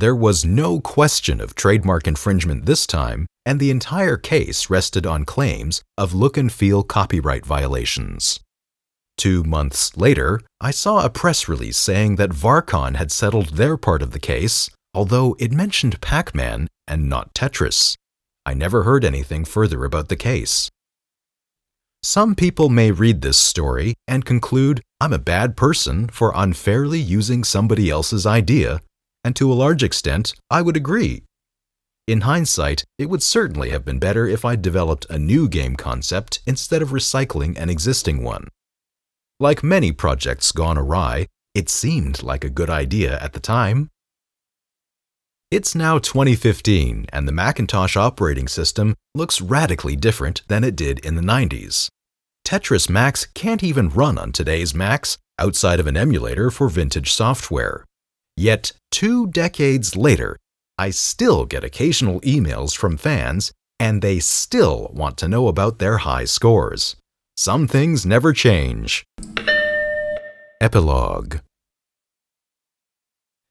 There 0.00 0.16
was 0.16 0.44
no 0.44 0.80
question 0.80 1.40
of 1.40 1.54
trademark 1.54 2.08
infringement 2.08 2.66
this 2.66 2.88
time, 2.88 3.26
and 3.46 3.60
the 3.60 3.70
entire 3.70 4.16
case 4.16 4.68
rested 4.68 5.06
on 5.06 5.24
claims 5.24 5.80
of 5.96 6.12
look 6.12 6.36
and 6.36 6.50
feel 6.50 6.82
copyright 6.82 7.46
violations. 7.46 8.40
Two 9.20 9.44
months 9.44 9.98
later, 9.98 10.40
I 10.62 10.70
saw 10.70 11.04
a 11.04 11.10
press 11.10 11.46
release 11.46 11.76
saying 11.76 12.16
that 12.16 12.30
Varcon 12.30 12.94
had 12.94 13.12
settled 13.12 13.48
their 13.50 13.76
part 13.76 14.00
of 14.00 14.12
the 14.12 14.18
case, 14.18 14.70
although 14.94 15.36
it 15.38 15.52
mentioned 15.52 16.00
Pac 16.00 16.34
Man 16.34 16.68
and 16.88 17.06
not 17.06 17.34
Tetris. 17.34 17.96
I 18.46 18.54
never 18.54 18.84
heard 18.84 19.04
anything 19.04 19.44
further 19.44 19.84
about 19.84 20.08
the 20.08 20.16
case. 20.16 20.70
Some 22.02 22.34
people 22.34 22.70
may 22.70 22.92
read 22.92 23.20
this 23.20 23.36
story 23.36 23.92
and 24.08 24.24
conclude 24.24 24.80
I'm 25.02 25.12
a 25.12 25.18
bad 25.18 25.54
person 25.54 26.08
for 26.08 26.32
unfairly 26.34 26.98
using 26.98 27.44
somebody 27.44 27.90
else's 27.90 28.24
idea, 28.24 28.80
and 29.22 29.36
to 29.36 29.52
a 29.52 29.60
large 29.64 29.82
extent, 29.82 30.32
I 30.48 30.62
would 30.62 30.78
agree. 30.78 31.24
In 32.06 32.22
hindsight, 32.22 32.84
it 32.98 33.10
would 33.10 33.22
certainly 33.22 33.68
have 33.68 33.84
been 33.84 33.98
better 33.98 34.26
if 34.26 34.46
I'd 34.46 34.62
developed 34.62 35.04
a 35.10 35.18
new 35.18 35.46
game 35.46 35.76
concept 35.76 36.40
instead 36.46 36.80
of 36.80 36.88
recycling 36.88 37.58
an 37.58 37.68
existing 37.68 38.24
one. 38.24 38.48
Like 39.42 39.64
many 39.64 39.90
projects 39.90 40.52
gone 40.52 40.76
awry, 40.76 41.26
it 41.54 41.70
seemed 41.70 42.22
like 42.22 42.44
a 42.44 42.50
good 42.50 42.68
idea 42.68 43.18
at 43.20 43.32
the 43.32 43.40
time. 43.40 43.88
It's 45.50 45.74
now 45.74 45.98
2015, 45.98 47.06
and 47.10 47.26
the 47.26 47.32
Macintosh 47.32 47.96
operating 47.96 48.48
system 48.48 48.94
looks 49.14 49.40
radically 49.40 49.96
different 49.96 50.42
than 50.48 50.62
it 50.62 50.76
did 50.76 50.98
in 50.98 51.14
the 51.14 51.22
90s. 51.22 51.88
Tetris 52.46 52.90
Max 52.90 53.24
can't 53.34 53.64
even 53.64 53.88
run 53.88 54.18
on 54.18 54.30
today's 54.30 54.74
Macs 54.74 55.16
outside 55.38 55.80
of 55.80 55.86
an 55.86 55.96
emulator 55.96 56.50
for 56.50 56.68
vintage 56.68 57.10
software. 57.10 57.86
Yet, 58.36 58.72
two 58.90 59.28
decades 59.28 59.96
later, 59.96 60.36
I 60.76 60.90
still 60.90 61.46
get 61.46 61.64
occasional 61.64 62.20
emails 62.20 62.76
from 62.76 62.98
fans, 62.98 63.52
and 63.78 64.02
they 64.02 64.18
still 64.18 64.90
want 64.92 65.16
to 65.16 65.28
know 65.28 65.48
about 65.48 65.78
their 65.78 65.98
high 65.98 66.26
scores. 66.26 66.96
Some 67.36 67.66
things 67.66 68.04
never 68.04 68.34
change. 68.34 69.06
Epilogue 70.62 71.38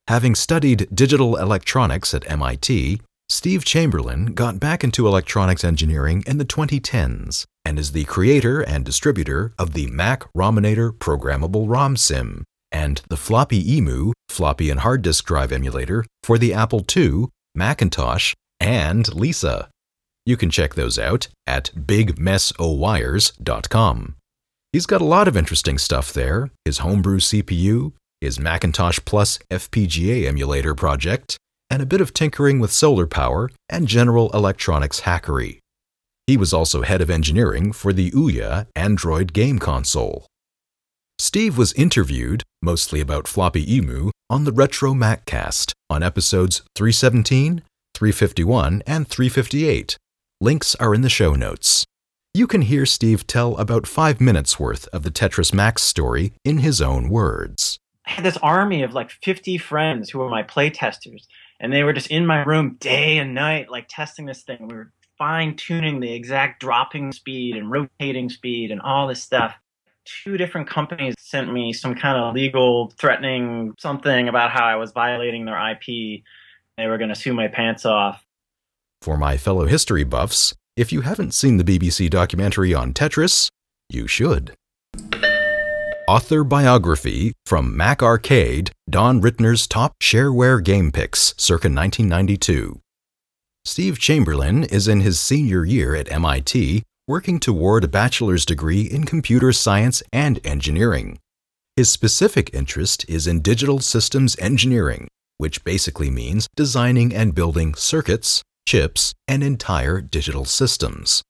Having 0.08 0.36
studied 0.36 0.88
digital 0.94 1.38
electronics 1.38 2.14
at 2.14 2.30
MIT, 2.30 3.02
Steve 3.28 3.66
Chamberlain 3.66 4.36
got 4.36 4.60
back 4.60 4.84
into 4.84 5.08
electronics 5.08 5.64
engineering 5.64 6.24
in 6.28 6.38
the 6.38 6.46
2010s 6.46 7.46
and 7.66 7.80
is 7.80 7.94
the 7.94 8.06
creator 8.06 8.62
and 8.62 8.86
distributor 8.86 9.54
of 9.58 9.74
the 9.74 9.88
Mac 9.88 10.32
Rominator 10.34 10.92
programmable 10.92 11.68
ROM 11.68 11.96
SIMM 11.96 12.44
and 12.72 13.02
the 13.10 13.18
Floppy 13.18 13.76
Emu 13.76 14.14
floppy 14.30 14.70
and 14.70 14.82
hard 14.82 15.02
disk 15.02 15.26
drive 15.26 15.52
emulator 15.52 16.06
for 16.22 16.38
the 16.38 16.54
Apple 16.54 16.86
II, 16.96 17.26
Macintosh, 17.56 18.36
and 18.60 19.12
Lisa. 19.16 19.68
You 20.28 20.38
can 20.38 20.52
check 20.52 20.76
those 20.76 21.00
out 21.00 21.28
at 21.48 21.72
bigmessoWires.com. 21.76 24.16
He's 24.72 24.86
got 24.86 25.02
a 25.02 25.06
lot 25.06 25.28
of 25.28 25.36
interesting 25.36 25.78
stuff 25.78 26.14
there 26.14 26.52
his 26.64 26.80
homebrew 26.80 27.20
CPU, 27.20 27.94
his 28.22 28.40
Macintosh 28.40 29.00
Plus 29.04 29.40
FPGA 29.50 30.28
emulator 30.28 30.76
project, 30.76 31.38
and 31.72 31.82
a 31.82 31.88
bit 31.88 32.02
of 32.02 32.14
tinkering 32.14 32.60
with 32.60 32.72
solar 32.72 33.08
power 33.08 33.50
and 33.68 33.88
general 33.88 34.30
electronics 34.32 35.02
hackery. 35.02 35.60
He 36.28 36.38
was 36.38 36.54
also 36.54 36.84
head 36.84 37.02
of 37.02 37.10
engineering 37.10 37.72
for 37.72 37.92
the 37.92 38.12
Ouya 38.12 38.68
Android 38.76 39.34
game 39.34 39.58
console. 39.58 40.28
Steve 41.18 41.58
was 41.58 41.74
interviewed, 41.74 42.44
mostly 42.62 43.02
about 43.02 43.28
Floppy 43.28 43.76
Emu, 43.76 44.12
on 44.30 44.44
the 44.44 44.52
Retro 44.52 44.94
Maccast 44.94 45.72
on 45.90 46.04
episodes 46.04 46.62
317, 46.76 47.64
351, 47.96 48.84
and 48.86 49.08
358. 49.08 49.98
Links 50.40 50.76
are 50.76 50.94
in 50.94 51.02
the 51.02 51.10
show 51.10 51.34
notes. 51.34 51.86
You 52.40 52.48
can 52.48 52.62
hear 52.62 52.86
Steve 52.86 53.28
tell 53.28 53.58
about 53.58 53.86
five 53.86 54.22
minutes 54.22 54.58
worth 54.58 54.88
of 54.94 55.04
the 55.04 55.12
Tetris 55.12 55.54
Max 55.54 55.84
story 55.84 56.32
in 56.46 56.60
his 56.60 56.82
own 56.82 57.10
words. 57.10 57.80
I 58.08 58.12
had 58.12 58.24
this 58.24 58.38
army 58.38 58.82
of 58.82 58.94
like 58.94 59.12
50 59.12 59.58
friends 59.58 60.10
who 60.10 60.20
were 60.20 60.30
my 60.30 60.44
play 60.44 60.70
testers, 60.70 61.28
and 61.60 61.74
they 61.74 61.84
were 61.84 61.92
just 61.92 62.08
in 62.08 62.26
my 62.26 62.46
room 62.46 62.78
day 62.80 63.18
and 63.18 63.34
night, 63.34 63.70
like 63.70 63.88
testing 63.90 64.26
this 64.26 64.44
thing. 64.44 64.70
We 64.70 64.74
were 64.74 64.94
fine 65.18 65.58
tuning 65.58 66.00
the 66.00 66.14
exact 66.14 66.62
dropping 66.62 67.12
speed 67.12 67.58
and 67.58 67.70
rotating 67.70 68.30
speed 68.30 68.72
and 68.72 68.80
all 68.80 69.06
this 69.06 69.22
stuff. 69.22 69.54
two 70.24 70.38
different 70.38 70.70
companies 70.70 71.16
sent 71.20 71.52
me 71.52 71.74
some 71.74 71.94
kind 71.94 72.18
of 72.18 72.34
legal 72.34 72.94
threatening 72.98 73.74
something 73.78 74.30
about 74.30 74.52
how 74.52 74.64
I 74.64 74.78
was 74.78 74.94
violating 74.94 75.44
their 75.44 75.60
IP. 75.72 76.24
They 76.78 76.88
were 76.88 76.98
going 76.98 77.10
to 77.10 77.16
sue 77.16 77.34
my 77.34 77.50
pants 77.50 77.86
off. 77.86 78.26
For 79.02 79.18
my 79.18 79.36
fellow 79.36 79.66
history 79.66 80.06
buffs, 80.06 80.54
if 80.80 80.94
you 80.94 81.02
haven't 81.02 81.34
seen 81.34 81.58
the 81.58 81.64
BBC 81.66 82.10
documentary 82.10 82.74
on 82.74 82.94
Tetris, 82.94 83.50
you 83.90 84.08
should. 84.08 84.54
Author 86.08 86.46
biography 86.46 87.34
from 87.46 87.76
Mac 87.76 88.02
Arcade, 88.02 88.72
Don 88.90 89.22
Rittner's 89.22 89.68
top 89.68 89.92
shareware 90.02 90.64
game 90.64 90.94
picks 90.94 91.34
circa 91.38 91.68
1992. 91.68 92.80
Steve 93.66 94.00
Chamberlain 94.00 94.64
is 94.64 94.88
in 94.88 95.02
his 95.02 95.20
senior 95.20 95.66
year 95.66 95.96
at 95.96 96.10
MIT 96.10 96.84
working 97.10 97.42
toward 97.42 97.84
a 97.84 97.90
bachelor's 97.90 98.46
degree 98.46 98.84
in 98.84 99.04
computer 99.04 99.52
science 99.52 100.02
and 100.14 100.40
engineering. 100.46 101.20
His 101.76 101.92
specific 101.92 102.54
interest 102.54 103.04
is 103.10 103.28
in 103.28 103.42
digital 103.42 103.80
systems 103.80 104.38
engineering, 104.40 105.10
which 105.40 105.66
basically 105.66 106.10
means 106.10 106.48
designing 106.56 107.14
and 107.14 107.36
building 107.36 107.76
circuits, 107.76 108.44
chips, 108.70 109.16
and 109.28 109.42
entire 109.42 110.00
digital 110.00 110.46
systems. 110.46 111.24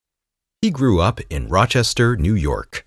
He 0.61 0.69
grew 0.71 0.99
up 0.99 1.21
in 1.29 1.47
Rochester, 1.47 2.17
New 2.17 2.35
York. 2.35 2.85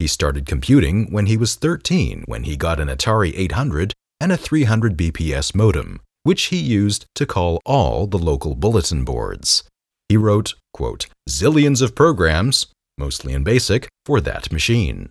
He 0.00 0.08
started 0.08 0.44
computing 0.44 1.12
when 1.12 1.26
he 1.26 1.36
was 1.36 1.54
13 1.54 2.24
when 2.26 2.42
he 2.42 2.56
got 2.56 2.80
an 2.80 2.88
Atari 2.88 3.32
800 3.36 3.92
and 4.20 4.32
a 4.32 4.36
300 4.36 4.96
BPS 4.96 5.54
modem, 5.54 6.00
which 6.24 6.42
he 6.46 6.56
used 6.56 7.06
to 7.14 7.26
call 7.26 7.60
all 7.64 8.08
the 8.08 8.18
local 8.18 8.56
bulletin 8.56 9.04
boards. 9.04 9.62
He 10.08 10.16
wrote, 10.16 10.54
quote, 10.72 11.06
zillions 11.30 11.80
of 11.80 11.94
programs, 11.94 12.66
mostly 12.98 13.32
in 13.32 13.44
BASIC, 13.44 13.86
for 14.04 14.20
that 14.20 14.50
machine. 14.50 15.10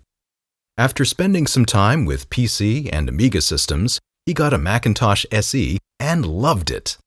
After 0.77 1.05
spending 1.05 1.47
some 1.47 1.65
time 1.65 2.03
with 2.03 2.29
PC 2.29 2.89
and 2.91 3.07
Amiga 3.07 3.39
systems, 3.39 4.01
he 4.25 4.33
got 4.33 4.53
a 4.53 4.57
Macintosh 4.57 5.25
SE 5.31 5.77
and 5.97 6.25
loved 6.25 6.69
it. 6.69 6.97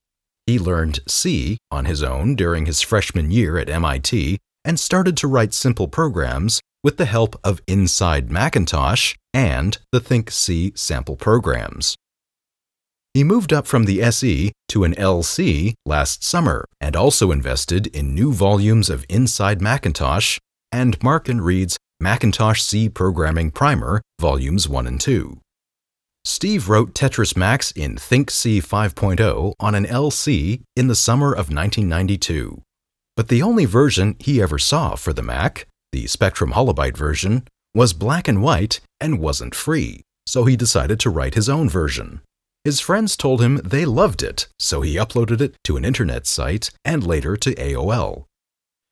He 0.45 0.59
learned 0.59 0.99
C 1.07 1.57
on 1.71 1.85
his 1.85 2.03
own 2.03 2.35
during 2.35 2.65
his 2.65 2.81
freshman 2.81 3.31
year 3.31 3.57
at 3.57 3.69
MIT 3.69 4.37
and 4.63 4.79
started 4.79 5.17
to 5.17 5.27
write 5.27 5.53
simple 5.53 5.87
programs 5.87 6.61
with 6.83 6.97
the 6.97 7.05
help 7.05 7.35
of 7.43 7.61
Inside 7.67 8.29
Macintosh 8.29 9.15
and 9.33 9.77
the 9.91 9.99
Think 9.99 10.29
C 10.29 10.71
sample 10.75 11.15
programs. 11.15 11.95
He 13.15 13.23
moved 13.23 13.53
up 13.53 13.65
from 13.65 13.85
the 13.85 14.01
SE 14.01 14.51
to 14.69 14.83
an 14.83 14.93
LC 14.95 15.73
last 15.85 16.23
summer 16.23 16.65
and 16.81 16.95
also 16.95 17.31
invested 17.31 17.87
in 17.87 18.13
new 18.13 18.33
volumes 18.33 18.89
of 18.89 19.05
Inside 19.07 19.61
Macintosh 19.61 20.37
and 20.71 21.01
Mark 21.01 21.29
and 21.29 21.41
Reed's 21.43 21.77
Macintosh 21.99 22.61
C 22.61 22.89
Programming 22.89 23.51
Primer, 23.51 24.01
Volumes 24.19 24.67
1 24.67 24.85
and 24.85 24.99
2. 24.99 25.39
Steve 26.27 26.69
wrote 26.69 26.95
Tetris 26.95 27.37
Max 27.37 27.69
in 27.71 27.97
ThinkC 27.97 28.57
5.0 28.57 29.53
on 29.59 29.75
an 29.75 29.85
LC 29.85 30.63
in 30.75 30.87
the 30.87 30.95
summer 30.95 31.27
of 31.27 31.53
1992. 31.53 32.63
But 33.15 33.27
the 33.27 33.43
only 33.43 33.65
version 33.65 34.15
he 34.17 34.41
ever 34.41 34.57
saw 34.57 34.95
for 34.95 35.13
the 35.13 35.21
Mac, 35.21 35.67
the 35.91 36.07
Spectrum 36.07 36.53
Holobyte 36.53 36.97
version, 36.97 37.47
was 37.75 37.93
black 37.93 38.27
and 38.27 38.41
white 38.41 38.79
and 38.99 39.19
wasn't 39.19 39.53
free, 39.53 40.01
so 40.25 40.45
he 40.45 40.55
decided 40.55 40.99
to 41.01 41.11
write 41.11 41.35
his 41.35 41.47
own 41.47 41.69
version. 41.69 42.21
His 42.63 42.79
friends 42.79 43.15
told 43.15 43.39
him 43.39 43.57
they 43.57 43.85
loved 43.85 44.23
it, 44.23 44.47
so 44.57 44.81
he 44.81 44.95
uploaded 44.95 45.41
it 45.41 45.53
to 45.65 45.77
an 45.77 45.85
internet 45.85 46.25
site 46.25 46.71
and 46.83 47.05
later 47.05 47.37
to 47.37 47.53
AOL. 47.53 48.25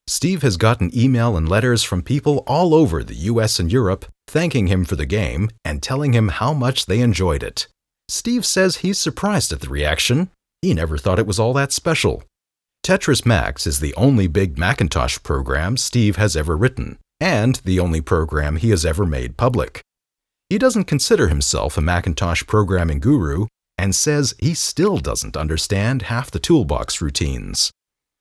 Steve 0.07 0.41
has 0.41 0.57
gotten 0.57 0.95
email 0.97 1.37
and 1.37 1.47
letters 1.47 1.83
from 1.83 2.01
people 2.01 2.43
all 2.45 2.73
over 2.73 3.03
the 3.03 3.15
US 3.15 3.59
and 3.59 3.71
Europe 3.71 4.05
thanking 4.27 4.67
him 4.67 4.83
for 4.85 4.95
the 4.95 5.05
game 5.05 5.49
and 5.63 5.81
telling 5.81 6.13
him 6.13 6.27
how 6.29 6.53
much 6.53 6.85
they 6.85 6.99
enjoyed 6.99 7.43
it. 7.43 7.67
Steve 8.09 8.45
says 8.45 8.77
he's 8.77 8.97
surprised 8.97 9.53
at 9.53 9.61
the 9.61 9.69
reaction. 9.69 10.29
He 10.61 10.73
never 10.73 10.97
thought 10.97 11.19
it 11.19 11.27
was 11.27 11.39
all 11.39 11.53
that 11.53 11.71
special. 11.71 12.23
Tetris 12.85 13.25
Max 13.25 13.65
is 13.65 13.79
the 13.79 13.95
only 13.95 14.27
big 14.27 14.57
Macintosh 14.57 15.19
program 15.23 15.77
Steve 15.77 16.17
has 16.17 16.35
ever 16.35 16.57
written, 16.57 16.97
and 17.19 17.55
the 17.63 17.79
only 17.79 18.01
program 18.01 18.57
he 18.57 18.71
has 18.71 18.85
ever 18.85 19.05
made 19.05 19.37
public. 19.37 19.81
He 20.49 20.57
doesn't 20.57 20.83
consider 20.83 21.29
himself 21.29 21.77
a 21.77 21.81
Macintosh 21.81 22.43
programming 22.45 22.99
guru, 22.99 23.47
and 23.77 23.95
says 23.95 24.35
he 24.37 24.53
still 24.53 24.97
doesn't 24.97 25.37
understand 25.37 26.03
half 26.03 26.29
the 26.29 26.39
toolbox 26.39 27.01
routines. 27.01 27.71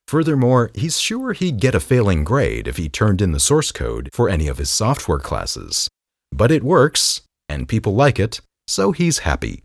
Furthermore, 0.09 0.71
he's 0.75 1.01
sure 1.01 1.33
he'd 1.33 1.61
get 1.61 1.75
a 1.75 1.81
failing 1.81 2.25
grade 2.25 2.69
if 2.69 2.77
he 2.77 2.89
turned 2.89 3.23
in 3.23 3.33
the 3.33 3.41
source 3.41 3.73
code 3.73 4.11
for 4.13 4.29
any 4.29 4.49
of 4.49 4.59
his 4.59 4.71
software 4.71 5.19
classes. 5.19 5.89
But 6.31 6.51
it 6.51 6.63
works, 6.63 7.23
and 7.49 7.69
people 7.69 7.95
like 7.95 8.19
it, 8.19 8.41
so 8.67 8.93
he's 8.93 9.21
happy. 9.21 9.63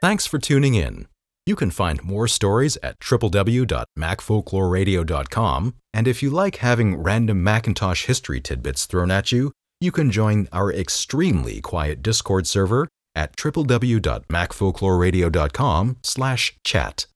Thanks 0.00 0.26
for 0.26 0.38
tuning 0.38 0.74
in. 0.74 1.08
You 1.44 1.56
can 1.56 1.70
find 1.70 2.04
more 2.04 2.28
stories 2.28 2.76
at 2.82 2.98
www.macfolkloreradio.com, 3.00 5.74
and 5.94 6.06
if 6.06 6.22
you 6.22 6.30
like 6.30 6.56
having 6.56 6.96
random 6.96 7.42
Macintosh 7.42 8.04
history 8.04 8.40
tidbits 8.40 8.86
thrown 8.86 9.10
at 9.10 9.32
you, 9.32 9.52
you 9.80 9.90
can 9.90 10.10
join 10.10 10.48
our 10.52 10.70
extremely 10.72 11.60
quiet 11.60 12.02
Discord 12.02 12.46
server 12.46 12.86
at 13.14 13.34
www.macfolkloreradio.com 13.36 15.96
slash 16.02 16.54
chat. 16.64 17.06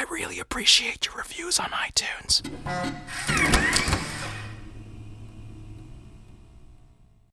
I 0.00 0.04
really 0.04 0.40
appreciate 0.40 1.04
your 1.04 1.16
reviews 1.16 1.58
on 1.58 1.68
iTunes. 1.72 2.40